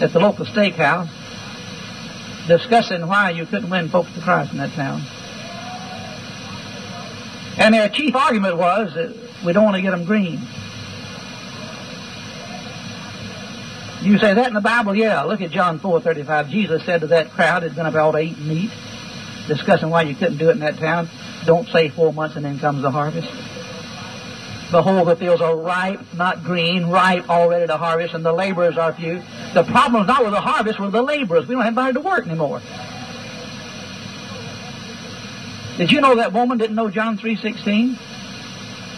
[0.00, 1.10] at the local steakhouse
[2.48, 5.02] discussing why you couldn't win folks to Christ in that town.
[7.58, 9.14] And their chief argument was that
[9.44, 10.40] we don't want to get them green.
[14.02, 14.96] You say that in the Bible?
[14.96, 15.22] Yeah.
[15.22, 16.50] Look at John 4:35.
[16.50, 18.70] Jesus said to that crowd that's been about to eat meat,
[19.46, 21.08] discussing why you couldn't do it in that town.
[21.46, 23.28] Don't say four months and then comes the harvest.
[24.72, 28.76] Behold, the fields are ripe, not green, ripe, all ready to harvest, and the laborers
[28.76, 29.22] are few.
[29.54, 31.46] The problem is not with the harvest, with the laborers.
[31.46, 32.60] We don't have anybody to work anymore.
[35.76, 37.98] Did you know that woman didn't know John 3.16?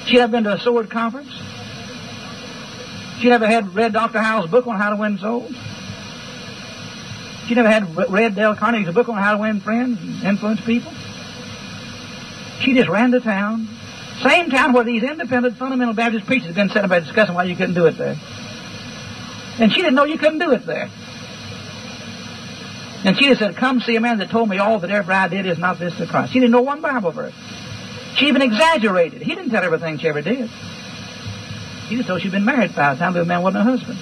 [0.06, 1.32] She'd have been to a sword conference.
[3.20, 4.20] She never had read Dr.
[4.20, 5.54] Howell's book on how to win souls.
[7.46, 10.92] She never had read Dale Carnegie's book on how to win friends and influence people.
[12.60, 13.68] She just ran to town.
[14.22, 17.56] Same town where these independent fundamental Baptist preachers have been sitting about discussing why you
[17.56, 18.16] couldn't do it there.
[19.58, 20.90] And she didn't know you couldn't do it there.
[23.04, 25.28] And she just said, come see a man that told me all that ever I
[25.28, 26.32] did is not this to Christ.
[26.32, 27.34] She didn't know one Bible verse.
[28.16, 29.20] She even exaggerated.
[29.20, 30.48] He didn't tell everything she ever did.
[31.88, 33.98] Just told she'd been married five times to a man wasn't her husband.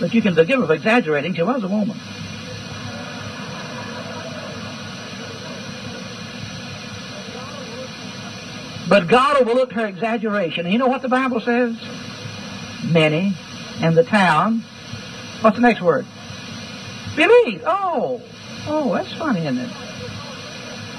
[0.00, 1.34] But you can forgive her for exaggerating.
[1.34, 1.96] She was a woman.
[8.88, 10.66] But God overlooked her exaggeration.
[10.66, 11.76] And you know what the Bible says?
[12.84, 13.34] Many
[13.80, 14.62] in the town.
[15.40, 16.06] What's the next word?
[17.16, 17.62] Believe.
[17.66, 18.22] Oh.
[18.66, 19.70] Oh, that's funny, isn't it?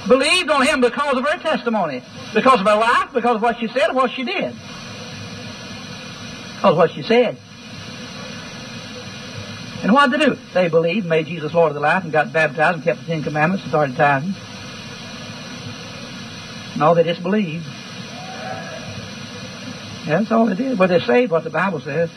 [0.07, 2.01] Believed on him because of her testimony.
[2.33, 4.53] Because of her life, because of what she said, and what she did.
[6.57, 7.37] Because of what she said.
[9.83, 10.37] And what did they do?
[10.55, 13.23] They believed, made Jesus Lord of their life, and got baptized, and kept the Ten
[13.23, 14.33] Commandments, and started tithing.
[16.77, 17.63] No, they just believed.
[20.07, 20.77] That's all they did.
[20.79, 22.09] But they saved what the Bible says.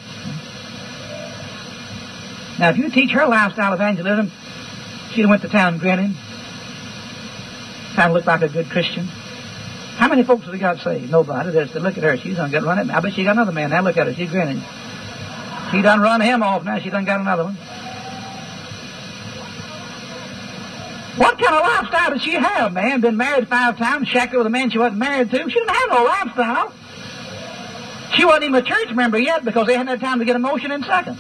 [2.59, 4.31] Now, if you teach her lifestyle evangelism,
[5.13, 6.15] she'd have went to town grinning,
[7.95, 9.07] trying to look like a good Christian.
[10.01, 11.11] How many folks have got saved?
[11.11, 11.51] Nobody.
[11.51, 12.17] There's said, look at her.
[12.17, 12.91] She's done got run it.
[12.91, 13.69] I bet she got another man.
[13.69, 14.15] Now look at her.
[14.15, 14.63] She's grinning.
[15.71, 16.65] She done run him off.
[16.65, 17.55] Now she done got another one.
[21.19, 23.03] What kind of lifestyle did she have, man?
[23.03, 25.37] Been married five times, shacked with a man she wasn't married to.
[25.37, 26.73] She didn't have no lifestyle.
[28.15, 30.39] She wasn't even a church member yet because they hadn't had time to get a
[30.39, 31.19] motion in second.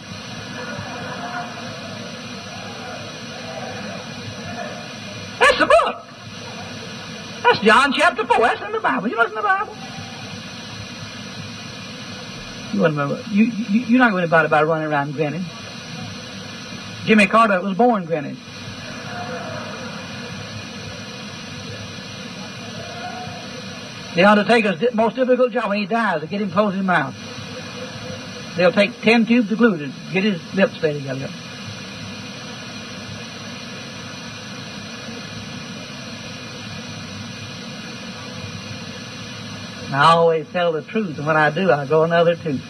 [5.39, 6.00] That's the book.
[7.51, 8.39] That's John chapter 4.
[8.39, 9.09] That's in the Bible.
[9.09, 9.75] You know it's in the Bible.
[12.73, 13.21] You wouldn't remember.
[13.33, 15.45] You, you, you're not going to about about running around grinning.
[17.07, 18.37] Jimmy Carter was born grinning.
[24.15, 27.17] The undertaker's most difficult job when he dies to get him close his mouth.
[28.57, 31.29] They'll take ten tubes of glue to get his lips steady together.
[39.93, 42.63] I always tell the truth, and when I do, I go another tooth.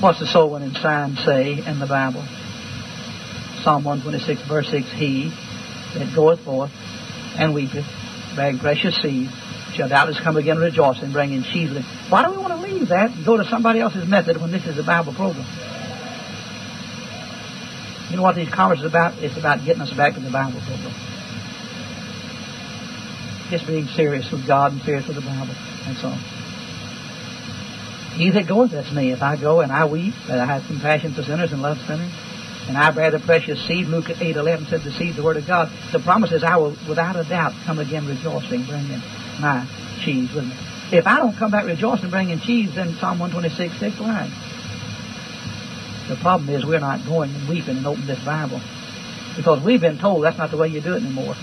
[0.00, 2.24] What's the soul winning sign say in the Bible?
[3.64, 5.30] Psalm 126, verse 6 He
[5.94, 6.70] that goeth forth
[7.36, 7.84] and weepeth,
[8.36, 9.28] bearing precious seed,
[9.78, 11.84] shall doubtless come again rejoicing, bringing him.
[12.10, 14.66] Why do we want to leave that and go to somebody else's method when this
[14.66, 15.46] is a Bible program?
[18.10, 19.22] You know what these conferences are about?
[19.22, 20.92] It's about getting us back to the Bible program.
[23.50, 25.54] Just being serious with God and serious with the Bible.
[25.86, 26.18] That's all.
[28.18, 29.12] He that goeth, that's me.
[29.12, 32.10] If I go and I weep, that I have compassion for sinners and love sinners,
[32.66, 35.46] and I bear the precious seed, Luke 8, 11 said the seed, the word of
[35.46, 35.70] God.
[35.92, 39.00] The promise is I will, without a doubt, come again rejoicing, bringing
[39.40, 39.66] my
[40.00, 40.54] sheaves with me.
[40.90, 44.30] If I don't come back rejoicing, bringing cheese, then Psalm 126, 6 lies.
[46.08, 48.60] The problem is we're not going and weeping and opening this Bible.
[49.36, 51.36] Because we've been told that's not the way you do it anymore.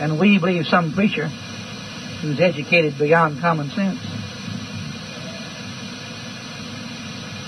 [0.00, 4.00] And we believe some preacher who's educated beyond common sense.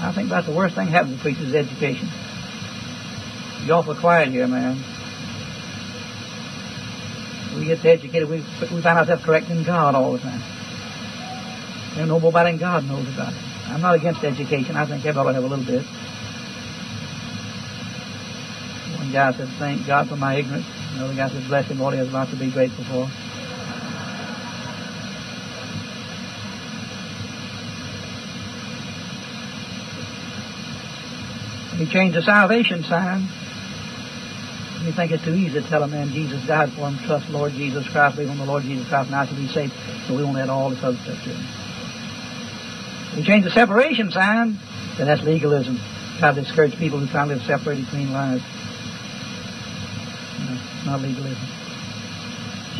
[0.00, 2.08] I think that's the worst thing happening to preachers education.
[3.64, 4.93] You're awful quiet here, man.
[7.56, 10.40] We get educated, we, we find ourselves correcting God all the time.
[11.94, 13.38] There's no more about it God knows about it.
[13.68, 14.76] I'm not against education.
[14.76, 15.84] I think everybody ought have a little bit.
[18.98, 20.66] One guy said, thank God for my ignorance.
[20.94, 23.08] Another guy said, bless him, Lord, he has lots to be grateful for.
[31.76, 33.28] He changed the salvation sign.
[34.84, 37.52] You think it's too easy to tell a man Jesus died for him, trust Lord
[37.52, 39.72] Jesus Christ, believe on the Lord Jesus Christ, and I shall be saved.
[40.06, 41.36] So we won't add all this other stuff to it.
[43.16, 44.58] He change the separation sign,
[44.98, 45.80] then that's legalism.
[46.18, 48.42] Try to discourage people who try to live separated, clean lives.
[50.44, 51.48] No, not legalism.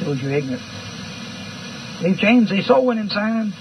[0.00, 0.62] Shows you're ignorant.
[2.02, 3.55] They've changed the soul winning sign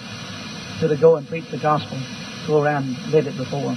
[0.81, 1.97] to the go and preach the gospel.
[2.45, 3.73] Go around and live it before.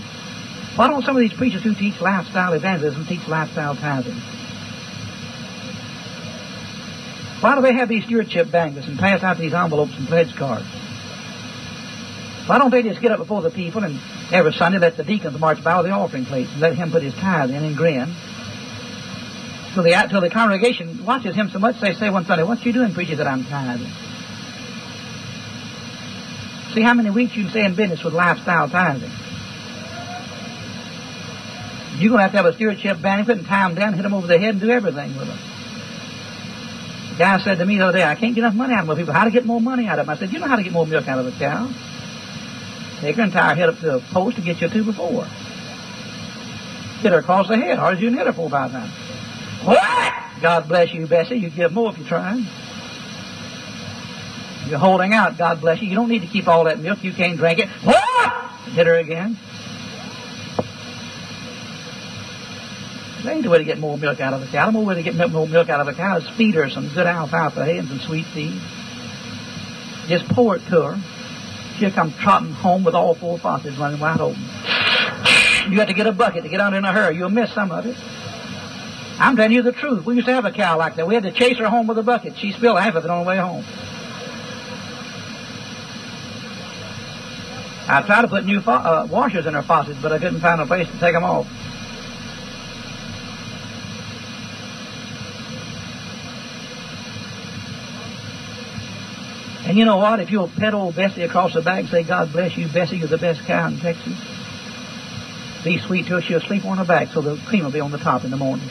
[0.75, 4.21] Why don't some of these preachers who teach lifestyle evangelism teach lifestyle tithing?
[7.47, 10.67] Why do they have these stewardship banquets and pass out these envelopes and pledge cards?
[12.49, 14.01] Why don't they just get up before the people and
[14.33, 17.05] every Sunday let the deacons march by with the offering plates and let him put
[17.05, 18.13] his tithe in and grin?
[19.75, 22.73] Till the, till the congregation watches him so much, they say one Sunday, what you
[22.73, 23.93] doing, preacher, that I'm tithing?
[26.75, 29.13] See how many weeks you can stay in business with lifestyle tithing.
[32.01, 34.15] You're going to have to have a stewardship banquet and tie them down, hit them
[34.15, 35.39] over the head, and do everything with them.
[37.19, 38.95] Guy said to me the other day, I can't get enough money out of my
[38.95, 39.15] people.
[39.15, 40.15] How to get more money out of them?
[40.15, 41.71] I said, you know how to get more milk out of a cow.
[43.01, 45.25] Take her entire head up to a post to get you two before.
[47.01, 48.93] Hit her across the head, hard as you can hit her four five times.
[49.65, 50.13] What?
[50.43, 51.37] God bless you, Bessie.
[51.37, 52.35] You give more if you try.
[54.67, 55.89] You're holding out, God bless you.
[55.89, 57.03] You don't need to keep all that milk.
[57.05, 57.69] You can't drink it.
[57.85, 58.51] What?
[58.73, 59.39] Hit her again.
[63.27, 64.71] The way to get more milk out of a cow.
[64.71, 66.89] The only way to get more milk out of a cow is feed her some
[66.95, 68.61] good alfalfa hay and some sweet seed.
[70.07, 71.03] Just pour it to her.
[71.77, 74.41] She'll come trotting home with all four faucets running wide open.
[75.73, 77.17] You have to get a bucket to get under in a hurry.
[77.17, 77.97] You'll miss some of it.
[79.19, 80.07] I'm telling you the truth.
[80.07, 81.09] We used to have a cow like that.
[81.09, 82.39] We had to chase her home with a bucket.
[82.39, 83.65] She spilled half of it on the way home.
[87.89, 90.67] I tried to put new uh, washers in her faucets, but I couldn't find a
[90.67, 91.47] place to take them off.
[99.67, 100.21] And you know what?
[100.21, 103.09] If you'll pet old Bessie across the back and say, God bless you, Bessie, you're
[103.09, 104.17] the best cow in Texas,
[105.65, 106.23] be sweet to her.
[106.23, 108.37] She'll sleep on her back so the cream will be on the top in the
[108.37, 108.69] morning.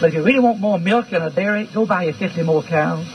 [0.00, 2.64] But if you really want more milk than a dairy, go buy you 50 more
[2.64, 3.06] cows.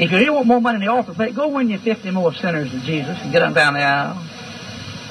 [0.00, 2.32] If you really want more money in the offering plate, go win you 50 more
[2.32, 4.24] sinners to Jesus and get them down the aisle.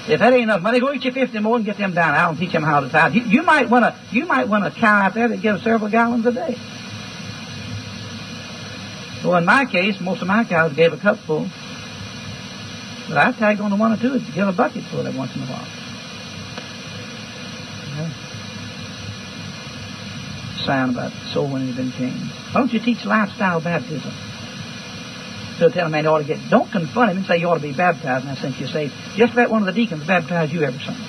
[0.08, 2.20] If that ain't enough money, go get you 50 more and get them down the
[2.20, 3.14] aisle and teach them how to tithe.
[3.14, 5.92] You, you might want a, you might want a cow out there that gives several
[5.92, 6.58] gallons a day.
[9.24, 11.48] Well, in my case, most of my cows gave a cupful.
[13.08, 15.36] But I tagged on to one or two to give a bucket full every once
[15.36, 15.68] in a while.
[17.96, 18.10] Yeah.
[20.66, 22.34] Sound about soul winning has been changed.
[22.54, 24.14] Why don't you teach lifestyle baptism?
[25.60, 27.56] So tell him man he ought to get, don't confront him and say you ought
[27.56, 28.94] to be baptized now since you're saved.
[29.16, 31.04] Just let one of the deacons baptize you every Sunday.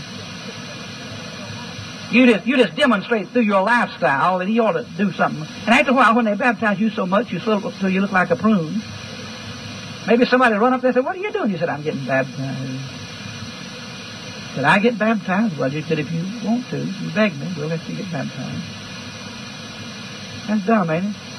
[2.11, 5.47] You just, you just demonstrate through your lifestyle that he ought to do something.
[5.65, 8.11] And after a while, when they baptize you so much, you slow till you look
[8.11, 8.83] like a prune.
[10.09, 11.53] Maybe somebody run up there and say, what are you doing?
[11.53, 12.81] You said, I'm getting baptized.
[14.57, 15.57] Said, I get baptized?
[15.57, 18.65] Well, you said, if you want to, you beg me, we'll let you get baptized.
[20.49, 21.30] That's dumb, ain't it?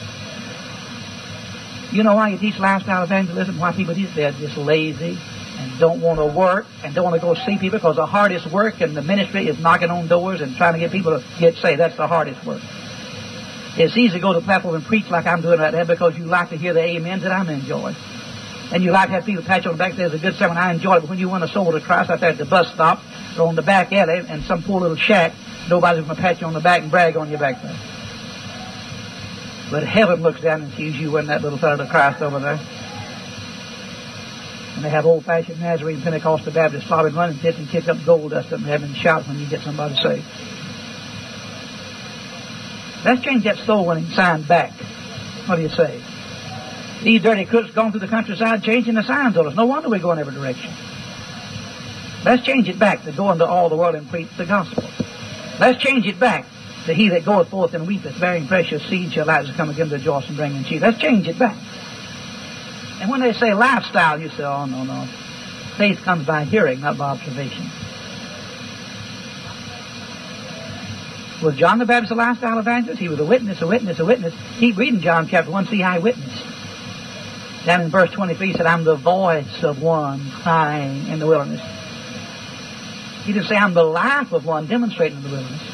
[1.92, 3.60] You know why you teach lifestyle evangelism?
[3.60, 4.14] Why people teach?
[4.16, 5.18] They're just lazy
[5.58, 8.50] and don't want to work and don't want to go see people because the hardest
[8.52, 11.56] work in the ministry is knocking on doors and trying to get people to get
[11.56, 11.80] saved.
[11.80, 12.62] That's the hardest work.
[13.78, 16.18] It's easy to go to the platform and preach like I'm doing right now because
[16.18, 17.96] you like to hear the amens that I'm enjoying.
[18.74, 19.96] And you like to have people pat you on the back.
[19.96, 20.58] There's a good sermon.
[20.58, 21.02] I enjoy it.
[21.02, 23.02] But when you want a soul to Christ out there at the bus stop
[23.38, 25.34] or on the back alley and some poor little shack,
[25.70, 27.91] nobody's going to pat you on the back and brag on your back there.
[29.72, 32.60] But heaven looks down and sees you and that little fellow to Christ over there.
[34.76, 38.52] And they have old-fashioned Nazarene Pentecostal Baptist slobbing running pits and kick up gold dust
[38.52, 40.26] up in heaven and shout when you get somebody saved.
[43.06, 44.72] Let's change that soul winning sign back.
[45.48, 46.02] What do you say?
[47.04, 49.56] These dirty crooks gone through the countryside changing the signs on us.
[49.56, 50.72] No wonder we go in every direction.
[52.24, 54.84] Let's change it back to go into all the world and preach the gospel.
[55.60, 56.46] Let's change it back
[56.86, 59.96] to he that goeth forth and weepeth, bearing precious seed, shall likewise come again to
[59.96, 60.82] rejoice and bring in sheep.
[60.82, 61.58] Let's change it back.
[63.02, 65.08] And when they say lifestyle, you say, oh, no, no.
[65.78, 67.70] Faith comes by hearing, not by observation.
[71.44, 73.00] Was John the Baptist a lifestyle evangelist?
[73.00, 74.34] He was a witness, a witness, a witness.
[74.60, 76.46] Keep reading John chapter 1, see witnessed.
[77.66, 81.62] Down in verse 23, he said, I'm the voice of one crying in the wilderness.
[83.24, 85.71] He didn't say, I'm the life of one demonstrating in the wilderness.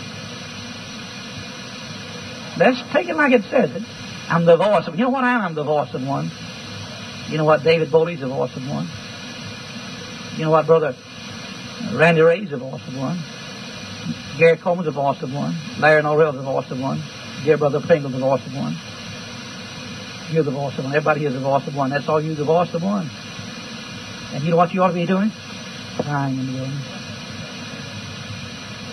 [2.57, 3.83] Let's take it like it says it.
[4.29, 5.41] I'm the voice of, you know what I am?
[5.41, 6.31] I'm the voice of one.
[7.29, 7.63] You know what?
[7.63, 8.87] David Bowley's the voice of one.
[10.37, 10.95] You know what, brother?
[11.93, 13.19] Randy Ray's the voice of one.
[14.37, 15.55] Gary Coleman's the voice of one.
[15.79, 17.01] Larry Norrell's the voice of one.
[17.43, 18.77] Dear brother Pringle's the voice of one.
[20.31, 20.93] You're the voice of one.
[20.93, 21.89] Everybody here's the voice of one.
[21.89, 23.09] That's all you, the voice of one.
[24.33, 25.31] And you know what you ought to be doing?
[25.97, 27.06] Crying in the.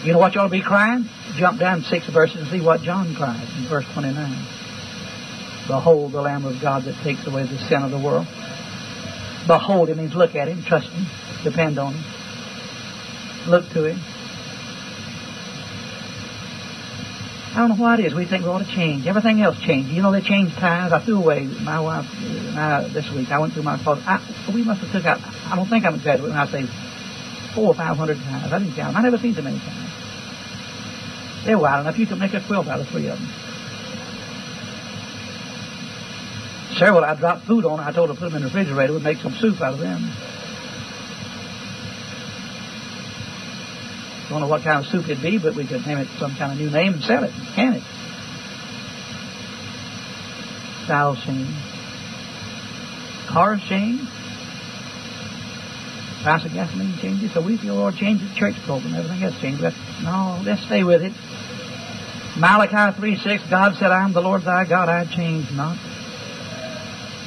[0.04, 1.08] You know what you ought to be crying?
[1.36, 4.14] Jump down six verses and see what John cried in verse 29.
[5.66, 8.26] Behold the Lamb of God that takes away the sin of the world.
[9.46, 11.06] Behold him means look at him, trust him,
[11.42, 12.04] depend on him.
[13.48, 13.98] Look to him.
[17.54, 18.14] I don't know what it is.
[18.14, 19.06] We think we ought to change.
[19.06, 19.90] Everything else changed.
[19.90, 20.92] You know, they changed tithes.
[20.92, 22.04] I threw away my wife
[22.56, 23.30] uh, this week.
[23.30, 24.02] I went through my closet.
[24.06, 26.66] I, we must have took out, I don't think I'm exaggerating when I say
[27.54, 28.52] four or five hundred times.
[28.52, 28.96] I didn't count.
[28.96, 31.44] I never seen so many tithes.
[31.44, 31.98] They're wide enough.
[31.98, 33.28] You could make a quilt out of three of them.
[36.78, 37.78] Several I dropped food on.
[37.78, 38.92] I told her to put them in the refrigerator.
[38.92, 40.10] We'd make some soup out of them.
[44.28, 46.50] Don't know what kind of soup it'd be, but we could name it some kind
[46.52, 47.82] of new name and sell it, can it?
[50.84, 51.54] Styles change.
[56.24, 57.34] Price of gasoline changes.
[57.34, 58.94] So we feel Lord change the church program.
[58.94, 59.60] Everything else changed.
[59.60, 61.12] But no, let's stay with it.
[62.38, 65.76] Malachi 3 6, God said, I am the Lord thy God, I change not.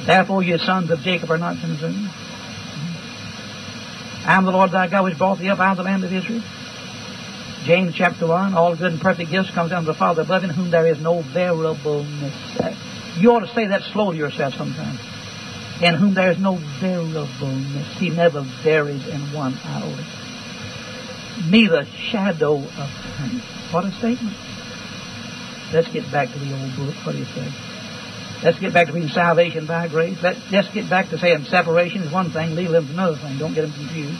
[0.04, 1.94] Therefore, ye sons of Jacob are not consumed.
[1.94, 4.28] Mm-hmm.
[4.28, 6.12] I am the Lord thy God which brought thee up out of the land of
[6.12, 6.42] Israel.
[7.64, 10.50] James chapter 1, all good and perfect gifts comes down from the Father above in
[10.50, 12.34] whom there is no variableness.
[13.16, 14.98] You ought to say that slow to yourself sometimes.
[15.80, 17.98] In whom there is no variableness.
[17.98, 20.04] He never varies in one iota.
[21.48, 23.40] Neither shadow of turning.
[23.70, 24.36] What a statement.
[25.72, 26.94] Let's get back to the old book.
[27.06, 27.52] What do you say?
[28.42, 30.16] Let's get back to being salvation by grace.
[30.22, 33.38] Let, let's get back to saying separation is one thing, legalism is another thing.
[33.38, 34.18] Don't get them confused.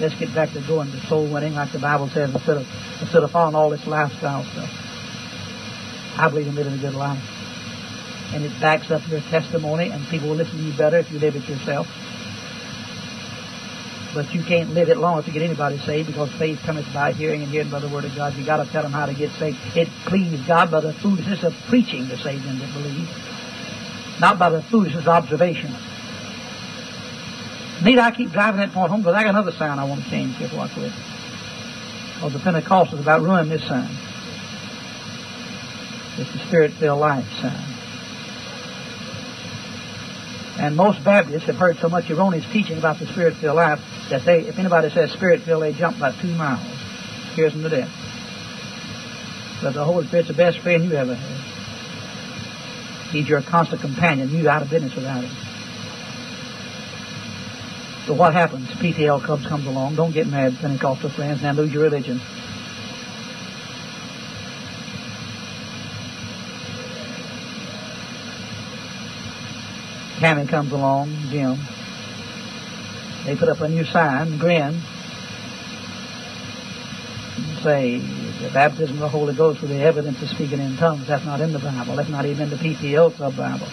[0.00, 2.66] Let's get back to going to soul winning like the Bible says instead of,
[3.00, 4.70] instead of following all this lifestyle stuff.
[6.16, 7.22] I believe in living a good life.
[8.34, 11.20] And it backs up your testimony and people will listen to you better if you
[11.20, 11.86] live it yourself.
[14.12, 17.42] But you can't live it long to get anybody saved because faith cometh by hearing
[17.42, 18.34] and hearing by the word of God.
[18.34, 19.56] You got to tell them how to get saved.
[19.76, 23.08] It pleased God by the foolishness of preaching to save them that believe,
[24.20, 25.74] not by the foolishness of observation.
[27.84, 30.10] Need I keep driving that point home because I got another sign I want to
[30.10, 30.94] change here watch with.
[32.14, 33.90] Because the Pentecostals about ruining this sign.
[36.16, 37.73] It's the Spirit-filled life sign.
[40.58, 43.80] And most Baptists have heard so much erroneous teaching about the Spirit-filled life
[44.10, 46.60] that they, if anybody says Spirit-filled, they jump about two miles.
[47.34, 47.90] Here's them to death.
[49.60, 51.40] But the Holy Spirit's the best friend you ever had.
[53.10, 54.30] He's your constant companion.
[54.30, 55.34] You're out of business without him.
[58.06, 58.68] So what happens?
[58.68, 59.96] PTL Club comes along.
[59.96, 62.20] Don't get mad, Pentecostal friends, and lose your religion.
[70.24, 71.58] Tammy comes along, Jim.
[73.26, 74.80] They put up a new sign, grin,
[77.36, 81.06] and say, the baptism of the Holy Ghost with the evidence of speaking in tongues.
[81.06, 81.96] That's not in the Bible.
[81.96, 83.68] That's not even in the PTL Club Bible.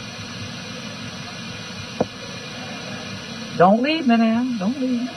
[3.58, 4.44] Don't leave me now.
[4.60, 5.10] Don't leave.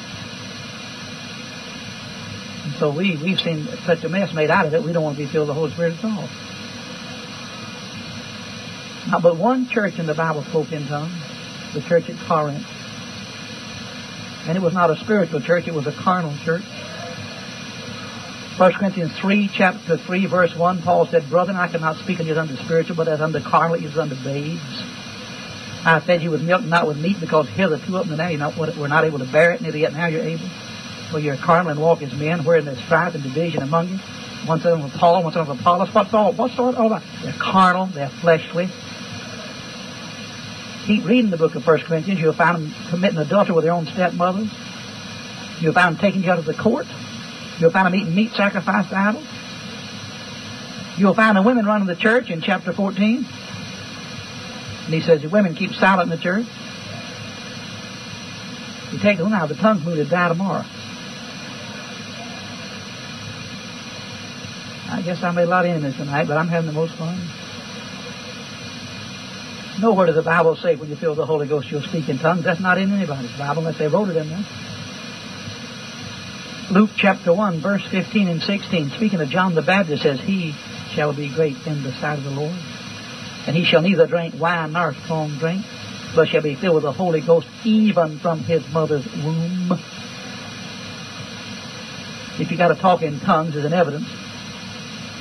[2.63, 5.17] And so we, we've seen such a mess made out of it, we don't want
[5.17, 6.29] to be filled with the Holy Spirit at all.
[9.11, 11.13] Not but one church in the Bible spoke in tongues,
[11.75, 12.65] the church at Corinth.
[14.47, 16.65] And it was not a spiritual church, it was a carnal church.
[18.57, 22.39] 1 Corinthians 3, chapter 3, verse 1, Paul said, Brethren, I cannot speak unto you
[22.39, 24.61] as unto spiritual, but as unto carnal, as unto babes.
[25.85, 28.39] I fed you with milk, not with meat, because hitherto up to now you
[28.79, 30.49] we're not able to bear it, neither yet now you're able.
[31.11, 33.99] For you're carnal and walk men, wherein there's strife and division among you.
[34.47, 35.93] One said of Paul, one said of Apollos.
[35.93, 37.03] What's all, what's all about?
[37.23, 38.69] They're carnal, they're fleshly.
[40.87, 42.21] Keep reading the book of 1 Corinthians.
[42.21, 44.51] You'll find them committing adultery with their own stepmothers.
[45.59, 46.87] You'll find them taking you out of the court.
[47.59, 49.27] You'll find them eating meat sacrificed to idols.
[50.99, 53.17] You'll find the women running the church in chapter 14.
[54.85, 56.47] And he says, the women keep silent in the church.
[58.93, 60.65] You take them now, the tongue's moved to die tomorrow.
[64.91, 67.19] I guess I made a lot of enemies tonight, but I'm having the most fun.
[69.81, 72.45] Nowhere does the Bible say when you feel the Holy Ghost you'll speak in tongues.
[72.45, 74.45] That's not in anybody's Bible unless they wrote it in there.
[76.71, 80.55] Luke chapter 1, verse 15 and 16, speaking of John the Baptist, says, He
[80.95, 82.57] shall be great in the sight of the Lord.
[83.47, 85.65] And he shall neither drink wine nor strong drink,
[86.15, 89.73] but shall be filled with the Holy Ghost even from his mother's womb.
[92.39, 94.09] If you got to talk in tongues as an evidence,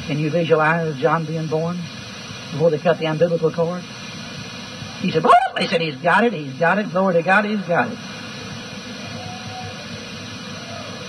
[0.08, 1.78] can you visualize John being born
[2.52, 3.84] before they cut the umbilical cord?
[5.04, 7.60] He said, oh, they said, he's got it, he's got it, glory to God, he's
[7.68, 7.98] got it.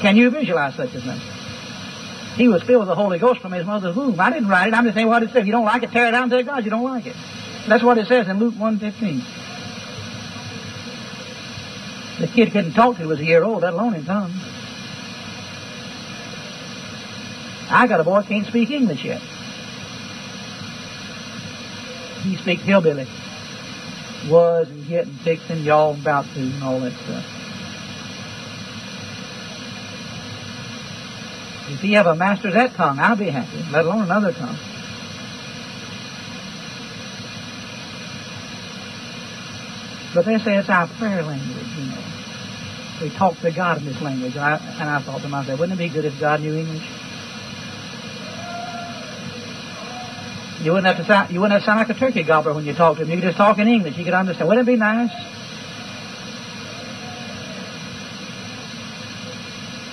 [0.01, 1.21] Can you visualize such a thing?
[2.37, 4.19] He was filled with the Holy Ghost from his mother's womb.
[4.19, 4.75] I didn't write it.
[4.75, 5.43] I'm just saying what it says.
[5.43, 7.15] If you don't like it, tear it down and tell God you don't like it.
[7.69, 9.23] That's what it says in Luke 1.15.
[12.19, 14.35] The kid couldn't talk till he was a year old, let alone in tongues.
[17.71, 19.21] I got a boy can't speak English yet.
[22.25, 23.07] He speaks hillbilly.
[24.31, 27.25] Was and get and fix and y'all about to and all that stuff.
[31.69, 34.57] If he ever masters that tongue, I'll be happy, let alone another tongue.
[40.15, 42.05] But they say it's our prayer language, you know.
[43.03, 44.37] We talk to God in this language.
[44.37, 46.87] I, and I thought to myself, wouldn't it be good if God knew English?
[50.65, 52.65] You wouldn't have to sound, you wouldn't have to sound like a turkey gobbler when
[52.65, 53.11] you talk to him.
[53.11, 53.99] You could just talk in English.
[53.99, 54.49] You could understand.
[54.49, 55.11] Wouldn't it be nice?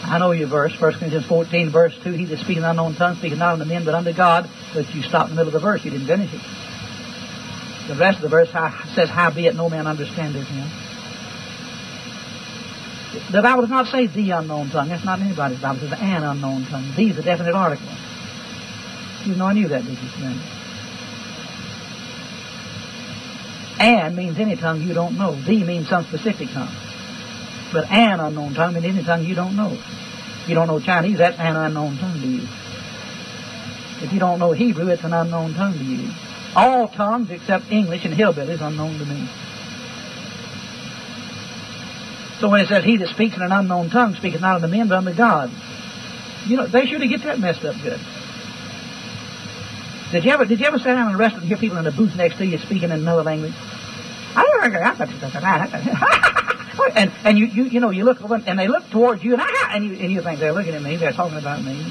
[0.04, 2.12] I know your verse, 1 Corinthians 14, verse 2.
[2.14, 4.50] He that speaks in unknown tongue, speaking not unto men, but unto God.
[4.74, 5.84] But you stopped in the middle of the verse.
[5.84, 6.42] You didn't finish it.
[7.90, 8.50] The rest of the verse
[8.96, 10.70] says, Howbeit no man understandeth him.
[13.30, 14.88] The Bible does not say the unknown tongue.
[14.88, 15.84] That's not anybody's Bible.
[15.84, 16.94] It says an unknown tongue.
[16.96, 17.88] The is a definite article.
[19.26, 20.40] You know I knew that, did you, friend?
[23.82, 25.34] An means any tongue you don't know.
[25.34, 26.74] The means some specific tongue.
[27.74, 29.72] But an unknown tongue means any tongue you don't know.
[29.72, 32.48] If you don't know Chinese, that's an unknown tongue to you.
[34.04, 36.12] If you don't know Hebrew, it's an unknown tongue to you.
[36.56, 39.28] All tongues except English and hillbilly is unknown to me.
[42.40, 44.88] So when it says, he that speaks in an unknown tongue speaketh not unto men,
[44.90, 45.52] but unto God.
[46.46, 48.00] You know, they should get that messed up good.
[50.12, 51.86] Did you ever, did you ever sit down in a restaurant and hear people in
[51.86, 53.54] the booth next to you speaking in another language?
[56.96, 59.76] And and you you you know you look and they look towards you and I
[59.76, 61.86] and you and you think they're looking at me, they're talking about me.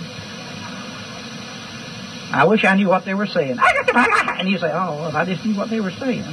[2.33, 3.59] I wish I knew what they were saying.
[3.61, 6.25] And you say, oh, well, if I just knew what they were saying.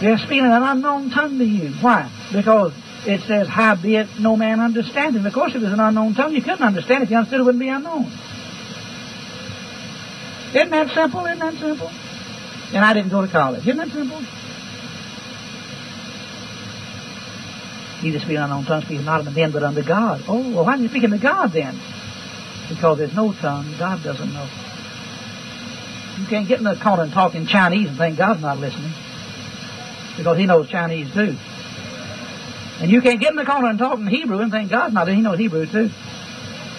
[0.00, 1.70] They're speaking an unknown tongue to you.
[1.80, 2.10] Why?
[2.32, 2.72] Because
[3.06, 5.24] it says, howbeit no man understanding.
[5.24, 7.04] Of course, if it was an unknown tongue, you couldn't understand.
[7.04, 8.10] If you understood, it wouldn't be unknown.
[10.54, 11.24] Isn't that simple?
[11.26, 11.90] Isn't that simple?
[12.74, 13.66] And I didn't go to college.
[13.66, 14.20] Isn't that simple?
[18.00, 20.22] He that speaks unknown tongue speaks not unto men but unto God.
[20.28, 21.78] Oh, well, why are you speaking to God then?
[22.68, 24.48] Because there's no tongue God doesn't know.
[26.18, 28.92] You can't get in the corner and talk in Chinese and think God's not listening.
[30.16, 31.36] Because He knows Chinese too.
[32.80, 35.06] And you can't get in the corner and talk in Hebrew and think God's not.
[35.06, 35.90] He knows Hebrew too.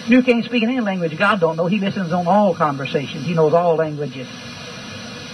[0.06, 1.66] You can't speak in any language God don't know.
[1.66, 3.24] He listens on all conversations.
[3.24, 4.28] He knows all languages.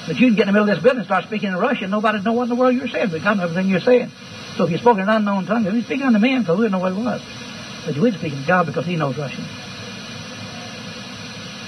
[0.06, 1.90] But you can get in the middle of this business, and start speaking in Russian.
[1.90, 3.10] nobody'd know what in the world you're saying.
[3.10, 4.10] But God knows everything you're saying.
[4.56, 6.72] So if you spoke in an unknown tongue, you're speaking unto men because we didn't
[6.72, 7.22] know what it was.
[7.86, 9.44] But you would speak to God because He knows Russian.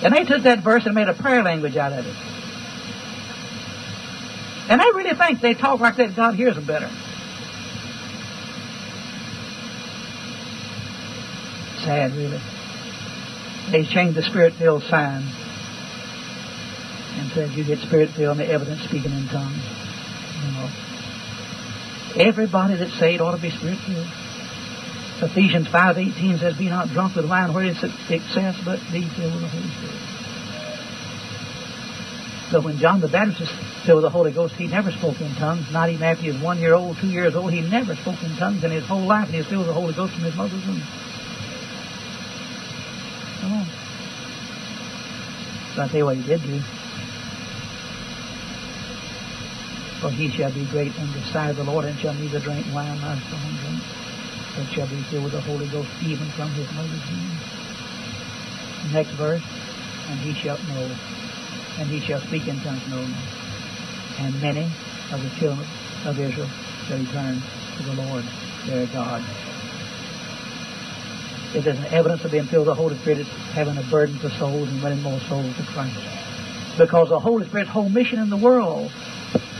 [0.02, 2.16] And they took that verse and made a prayer language out of it.
[4.68, 6.90] And they really think they talk like that, God hears them better.
[11.84, 12.40] Sad, really.
[13.70, 15.22] They changed the spirit-filled sign
[17.16, 19.62] and said, you get spirit-filled and the evidence speaking in tongues.
[20.44, 20.68] You know.
[22.16, 24.06] Everybody that's saved ought to be spirit-filled.
[25.22, 29.42] Ephesians 5.18 says, Be not drunk with wine where it's excess, but be filled with
[29.42, 30.04] the Holy Spirit.
[32.50, 33.50] So when John the Baptist was
[33.86, 35.66] filled with the Holy Ghost, he never spoke in tongues.
[35.72, 38.36] Not even after he was one year old, two years old, he never spoke in
[38.36, 40.36] tongues in his whole life, and he was filled with the Holy Ghost from his
[40.36, 40.82] mother's womb.
[43.40, 43.66] Come on.
[45.76, 46.60] I tell you what he did do.
[50.04, 52.66] For he shall be great in the sight of the Lord, and shall neither drink
[52.74, 53.80] wine nor strong drink,
[54.54, 58.92] but shall be filled with the Holy Ghost even from his mother's womb.
[58.92, 59.40] Next verse,
[60.10, 60.94] and he shall know,
[61.78, 63.16] and he shall speak in tongues no more.
[64.18, 64.68] And many
[65.10, 65.66] of the children
[66.04, 66.50] of Israel
[66.86, 67.40] shall return
[67.78, 68.24] to the Lord
[68.66, 69.24] their God.
[71.56, 73.26] If there's an evidence of being filled with the Holy Spirit,
[73.56, 75.96] having a burden for souls and winning more souls to Christ.
[76.76, 78.92] Because the Holy Spirit's whole mission in the world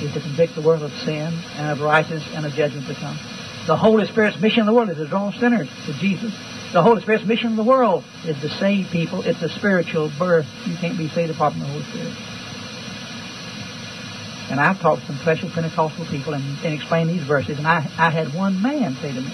[0.02, 3.18] is to convict the world of sin and of righteousness and of judgment to come.
[3.66, 6.32] The Holy Spirit's mission in the world is to draw sinners to Jesus.
[6.72, 9.22] The Holy Spirit's mission in the world is to save people.
[9.22, 10.46] It's a spiritual birth.
[10.66, 12.12] You can't be saved apart from the Holy Spirit.
[14.50, 17.78] And I've talked to some special Pentecostal people and, and explained these verses, and I,
[17.96, 19.32] I had one man say to me,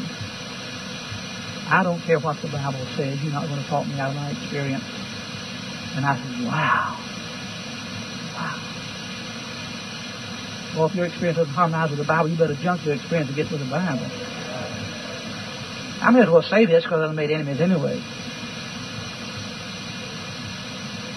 [1.68, 3.22] I don't care what the Bible says.
[3.22, 4.84] You're not going to talk me out of my experience.
[5.94, 6.98] And I said, wow.
[8.34, 8.79] Wow.
[10.76, 13.36] Well, if your experience doesn't harmonize with the Bible, you better junk your experience and
[13.36, 14.06] get with the Bible.
[16.02, 18.00] I may as well say this because I've made enemies anyway.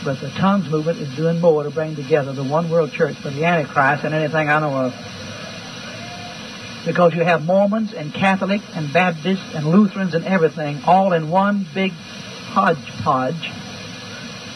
[0.03, 3.29] But the tongues movement is doing more to bring together the one world church for
[3.29, 4.93] the Antichrist than anything I know of
[6.85, 11.65] because you have Mormons and Catholics and Baptists and Lutherans and everything all in one
[11.73, 13.51] big hodgepodge.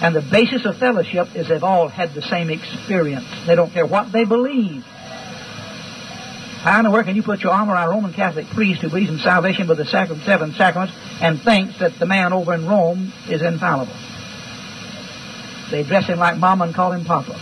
[0.01, 3.25] And the basis of fellowship is they've all had the same experience.
[3.47, 4.83] They don't care what they believe.
[6.61, 8.89] How in the world can you put your arm around a Roman Catholic priest who
[8.89, 12.67] believes in salvation with the sacrament, seven sacraments and thinks that the man over in
[12.67, 13.95] Rome is infallible?
[15.71, 17.39] They dress him like mama and call him papa.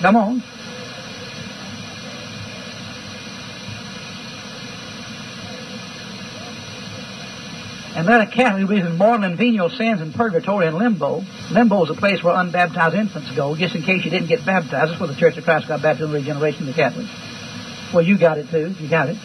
[0.00, 0.42] Come on.
[7.98, 11.24] And let a Catholic believes in mortal and venial sins and purgatory and limbo.
[11.50, 14.92] Limbo is a place where unbaptized infants go, just in case you didn't get baptized.
[14.92, 17.10] That's where the Church of Christ got baptized in regeneration of the Catholics.
[17.92, 18.72] Well, you got it too.
[18.78, 19.16] You got it.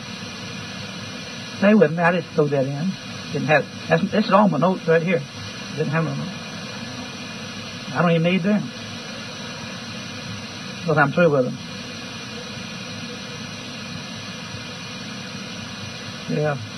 [1.62, 2.00] With me.
[2.00, 2.92] I just throw that in.
[3.32, 3.64] Didn't have.
[3.88, 5.22] That's, this is all my notes right here.
[5.78, 6.20] Didn't have notes.
[7.94, 8.64] I don't even need them
[10.82, 11.58] because I'm through with them.
[16.32, 16.73] Yeah.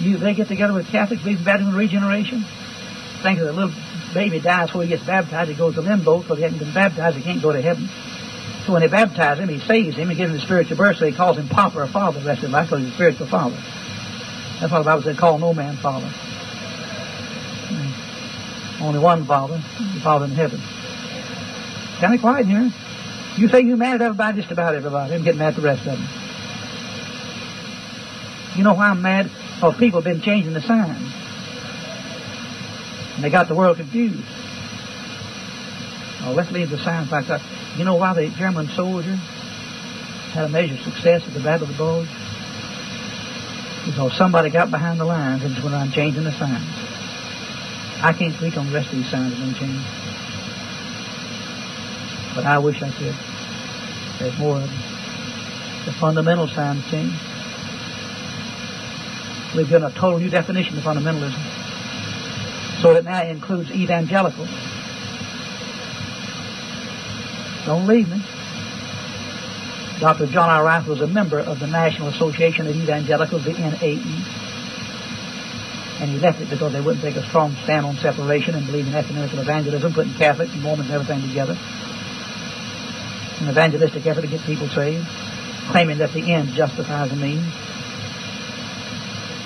[0.00, 2.44] You, they get together with Catholics, believe in baptism regeneration.
[3.22, 3.74] Think that the little
[4.12, 7.16] baby dies before he gets baptized, he goes to limbo because he hasn't been baptized,
[7.16, 7.88] he can't go to heaven.
[8.66, 11.06] So when they baptize him, he saves him, he gives him the spiritual birth, so
[11.06, 13.26] he calls him Papa or Father the rest of his life because he's a spiritual
[13.28, 13.56] father.
[14.60, 16.08] That's why the Bible said, call no man Father.
[17.68, 18.82] Hmm.
[18.82, 20.60] Only one Father, the Father in heaven.
[22.00, 22.70] Kind of quiet here.
[23.36, 25.14] You say you're mad at everybody, just about everybody.
[25.14, 26.08] I'm getting mad at the rest of them.
[28.56, 29.30] You know why I'm mad?
[29.56, 31.00] Because people have been changing the signs.
[33.16, 34.20] And they got the world confused.
[36.20, 37.40] Oh, let's leave the signs like that.
[37.78, 39.16] You know why the German soldier
[40.36, 42.08] had a measure of success at the Battle of the Bulge?
[43.86, 46.68] Because somebody got behind the lines and went around changing the signs.
[48.04, 49.88] I can't speak on the rest of these signs that have been changed.
[52.34, 53.16] But I wish I could.
[54.20, 54.78] There's more of them.
[55.86, 57.16] The fundamental signs change.
[59.56, 61.40] We've given a total new definition of fundamentalism.
[62.82, 64.46] So it now includes evangelical.
[67.64, 68.22] Don't leave me.
[69.98, 70.26] Dr.
[70.26, 70.62] John R.
[70.62, 74.02] Rice was a member of the National Association of Evangelicals, the NAE.
[76.00, 78.86] And he left it because they wouldn't take a strong stand on separation and believe
[78.86, 81.56] in ecumenical evangelism, putting Catholics and Mormons and everything together.
[83.40, 85.06] An evangelistic effort to get people saved,
[85.70, 87.50] claiming that the end justifies the means.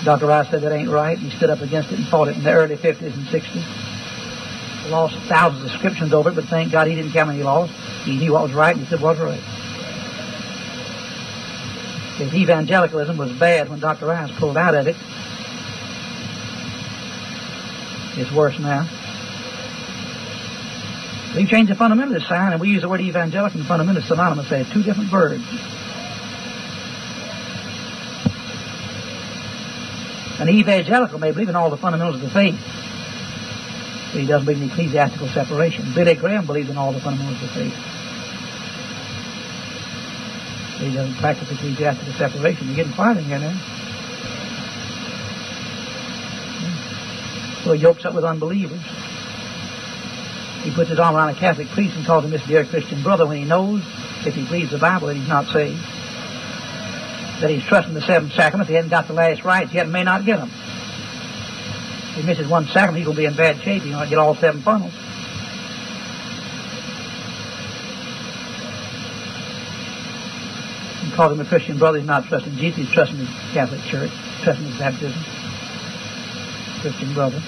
[0.05, 0.26] Dr.
[0.26, 1.18] Rice said that ain't right.
[1.18, 4.90] He stood up against it and fought it in the early 50s and 60s.
[4.90, 7.72] Lost thousands of subscriptions over it, but thank God he didn't count any lost.
[8.05, 9.40] He knew what was right and he said what was right.
[12.20, 14.07] If evangelicalism was bad when Dr.
[14.07, 14.96] Rice pulled out of it,
[18.18, 18.88] it's worse now.
[21.36, 24.51] We changed the fundamentalist sign and we use the word evangelical and fundamentalist synonymous.
[24.51, 25.44] They have two different words.
[30.41, 32.59] An evangelical may believe in all the fundamentals of the faith,
[34.11, 35.93] but he doesn't believe in ecclesiastical separation.
[35.95, 37.74] Billy Graham believes in all the fundamentals of the faith.
[40.78, 42.68] But he doesn't practice ecclesiastical separation.
[42.68, 43.53] You're getting quiet in here now.
[47.62, 48.80] So he yokes up with unbelievers.
[50.62, 53.26] He puts his arm around a Catholic priest and calls him his dear Christian brother
[53.26, 53.82] when he knows,
[54.24, 55.99] if he believes the Bible, that he's not saved
[57.41, 58.68] that he's trusting the seventh sacrament.
[58.68, 60.51] He hasn't got the last rites yet and may not get them.
[60.51, 63.82] If he misses one sacrament, he's going to be in bad shape.
[63.82, 64.93] Going to get all seven funnels.
[71.05, 71.99] He calls him a Christian brother.
[71.99, 72.86] He's not trusting Jesus.
[72.86, 74.11] He's trusting the Catholic Church,
[74.43, 75.22] trusting his baptism.
[76.80, 77.43] Christian brother.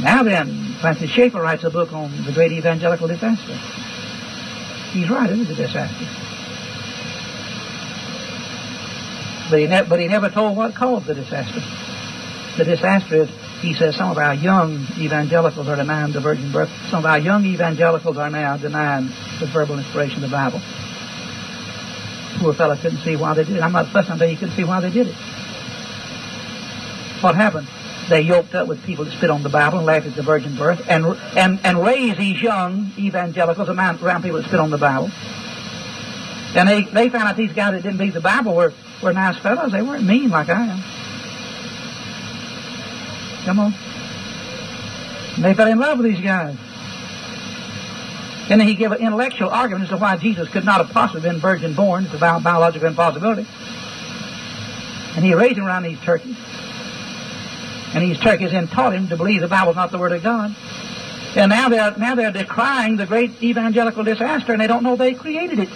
[0.00, 3.54] Now then, Francis Schaeffer writes a book on the great evangelical disaster.
[4.92, 6.31] He's right, isn't it, disaster?
[9.52, 11.60] But he, but he never told what caused the disaster.
[12.56, 13.28] The disaster is,
[13.60, 16.70] he says, some of our young evangelicals are denying the virgin birth.
[16.88, 20.62] Some of our young evangelicals are now denying the verbal inspiration of the Bible.
[22.38, 23.62] Poor fellow couldn't see why they did it.
[23.62, 25.14] I'm not fussing, but he couldn't see why they did it.
[27.20, 27.68] What happened?
[28.08, 30.56] They yoked up with people that spit on the Bible and laughed at the virgin
[30.56, 31.04] birth and,
[31.36, 35.10] and, and raised these young evangelicals around, around people that spit on the Bible.
[36.56, 38.72] And they, they found out these guys that didn't believe the Bible were
[39.02, 39.72] were nice fellows.
[39.72, 40.82] They weren't mean like I am.
[43.44, 43.74] Come on.
[45.36, 46.56] And they fell in love with these guys.
[48.50, 51.22] And then he gave an intellectual argument as to why Jesus could not have possibly
[51.22, 52.04] been virgin born.
[52.04, 53.46] It's a bio- biological impossibility.
[55.16, 56.36] And he raised him around these turkeys.
[57.94, 60.54] And these turkeys then taught him to believe the Bible's not the Word of God.
[61.34, 65.14] And now they're, now they're decrying the great evangelical disaster and they don't know they
[65.14, 65.68] created it.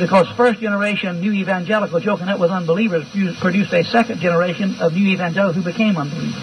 [0.00, 3.06] Because first generation new evangelicals joking up with unbelievers
[3.38, 6.42] produced a second generation of new evangelicals who became unbelievers.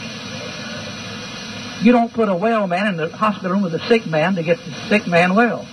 [1.82, 4.44] You don't put a well man in the hospital room with a sick man to
[4.44, 5.68] get the sick man well.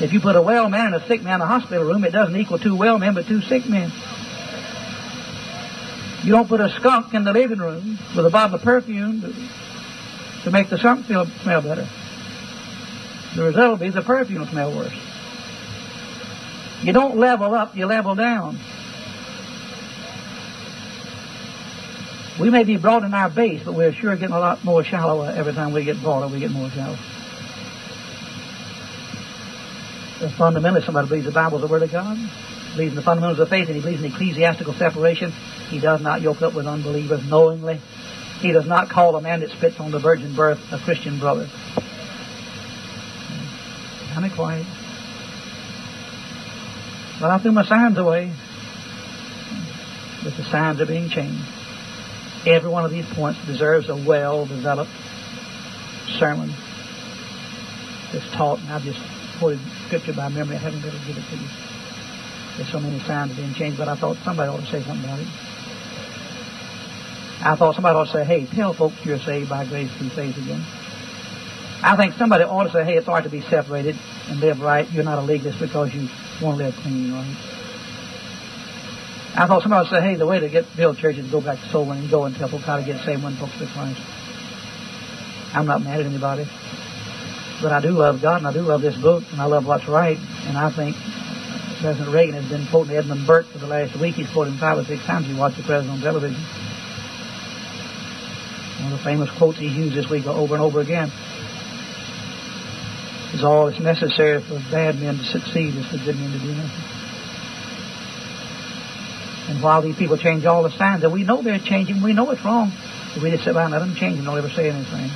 [0.00, 2.12] If you put a well man and a sick man in a hospital room, it
[2.12, 3.92] doesn't equal two well men but two sick men.
[6.22, 9.34] You don't put a skunk in the living room with a bottle of perfume to,
[10.44, 11.86] to make the skunk feel, smell better.
[13.36, 15.13] The result will be the perfume will smell worse.
[16.84, 18.58] You don't level up, you level down.
[22.38, 25.32] We may be broad in our base, but we're sure getting a lot more shallower
[25.34, 26.98] every time we get broader, we get more shallow.
[30.20, 32.18] The fundamentalist, somebody believes the Bible is the Word of God,
[32.72, 35.32] believes in the fundamentals of faith, and he believes in ecclesiastical separation.
[35.70, 37.80] He does not yoke up with unbelievers knowingly.
[38.40, 41.48] He does not call a man that spits on the virgin birth a Christian brother.
[44.12, 44.66] Kind of quiet.
[47.20, 48.32] But I threw my signs away.
[50.22, 51.44] But the signs are being changed.
[52.46, 54.90] Every one of these points deserves a well-developed
[56.18, 56.52] sermon
[58.12, 59.00] that's taught, and I've just
[59.38, 60.56] quoted scripture by memory.
[60.56, 61.48] I haven't been able to give it to you.
[62.56, 65.18] There's so many signs being changed, but I thought somebody ought to say something about
[65.20, 65.26] it.
[67.46, 70.36] I thought somebody ought to say, hey, tell folks you're saved by grace through faith
[70.36, 70.64] again.
[71.82, 73.96] I think somebody ought to say, hey, it's right to be separated
[74.28, 74.90] and live right.
[74.90, 76.08] You're not a legalist because you
[76.40, 77.36] want to live clean, right?
[79.36, 81.58] I thought somebody would say, hey, the way to get build churches is go back
[81.58, 84.00] to soul winning, go and tell folks how to get saved when folks to Christ.
[85.52, 86.46] I'm not mad at anybody.
[87.60, 89.86] But I do love God and I do love this book and I love what's
[89.88, 90.18] right.
[90.46, 90.96] And I think
[91.80, 94.14] President Reagan has been quoting Edmund Burke for the last week.
[94.14, 95.26] He's quoted him five or six times.
[95.26, 96.40] He watched the president on television.
[98.82, 101.10] One of the famous quotes he's used this week over and over again
[103.34, 106.54] is all that's necessary for bad men to succeed is for good men to do
[106.54, 106.84] nothing.
[109.48, 112.30] And while these people change all the signs, and we know they're changing, we know
[112.30, 112.72] it's wrong,
[113.14, 115.10] if we just sit by and let them change and don't ever say anything.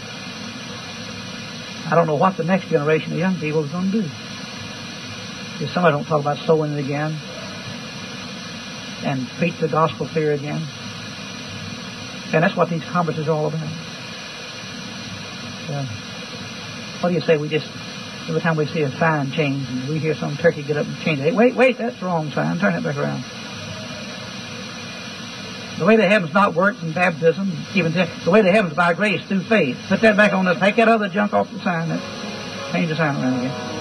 [1.91, 4.09] I don't know what the next generation of young people is going to do.
[5.61, 7.17] If somebody don't talk about sowing it again
[9.05, 10.61] and preach the gospel clear again.
[12.33, 13.61] And that's what these conferences are all about.
[15.69, 15.87] Yeah.
[17.01, 17.37] What do you say?
[17.39, 17.67] We just
[18.29, 20.97] every time we see a sign change and we hear some turkey get up and
[20.99, 21.23] change it.
[21.23, 22.59] Hey, wait, wait, that's the wrong sign.
[22.59, 23.25] Turn it back around.
[25.79, 29.23] The way the heavens not works in baptism, even the way the heavens by grace
[29.29, 29.79] through faith.
[29.89, 31.89] Put that back on the, take that other junk off the sign.
[31.89, 33.78] That, change the sign around again.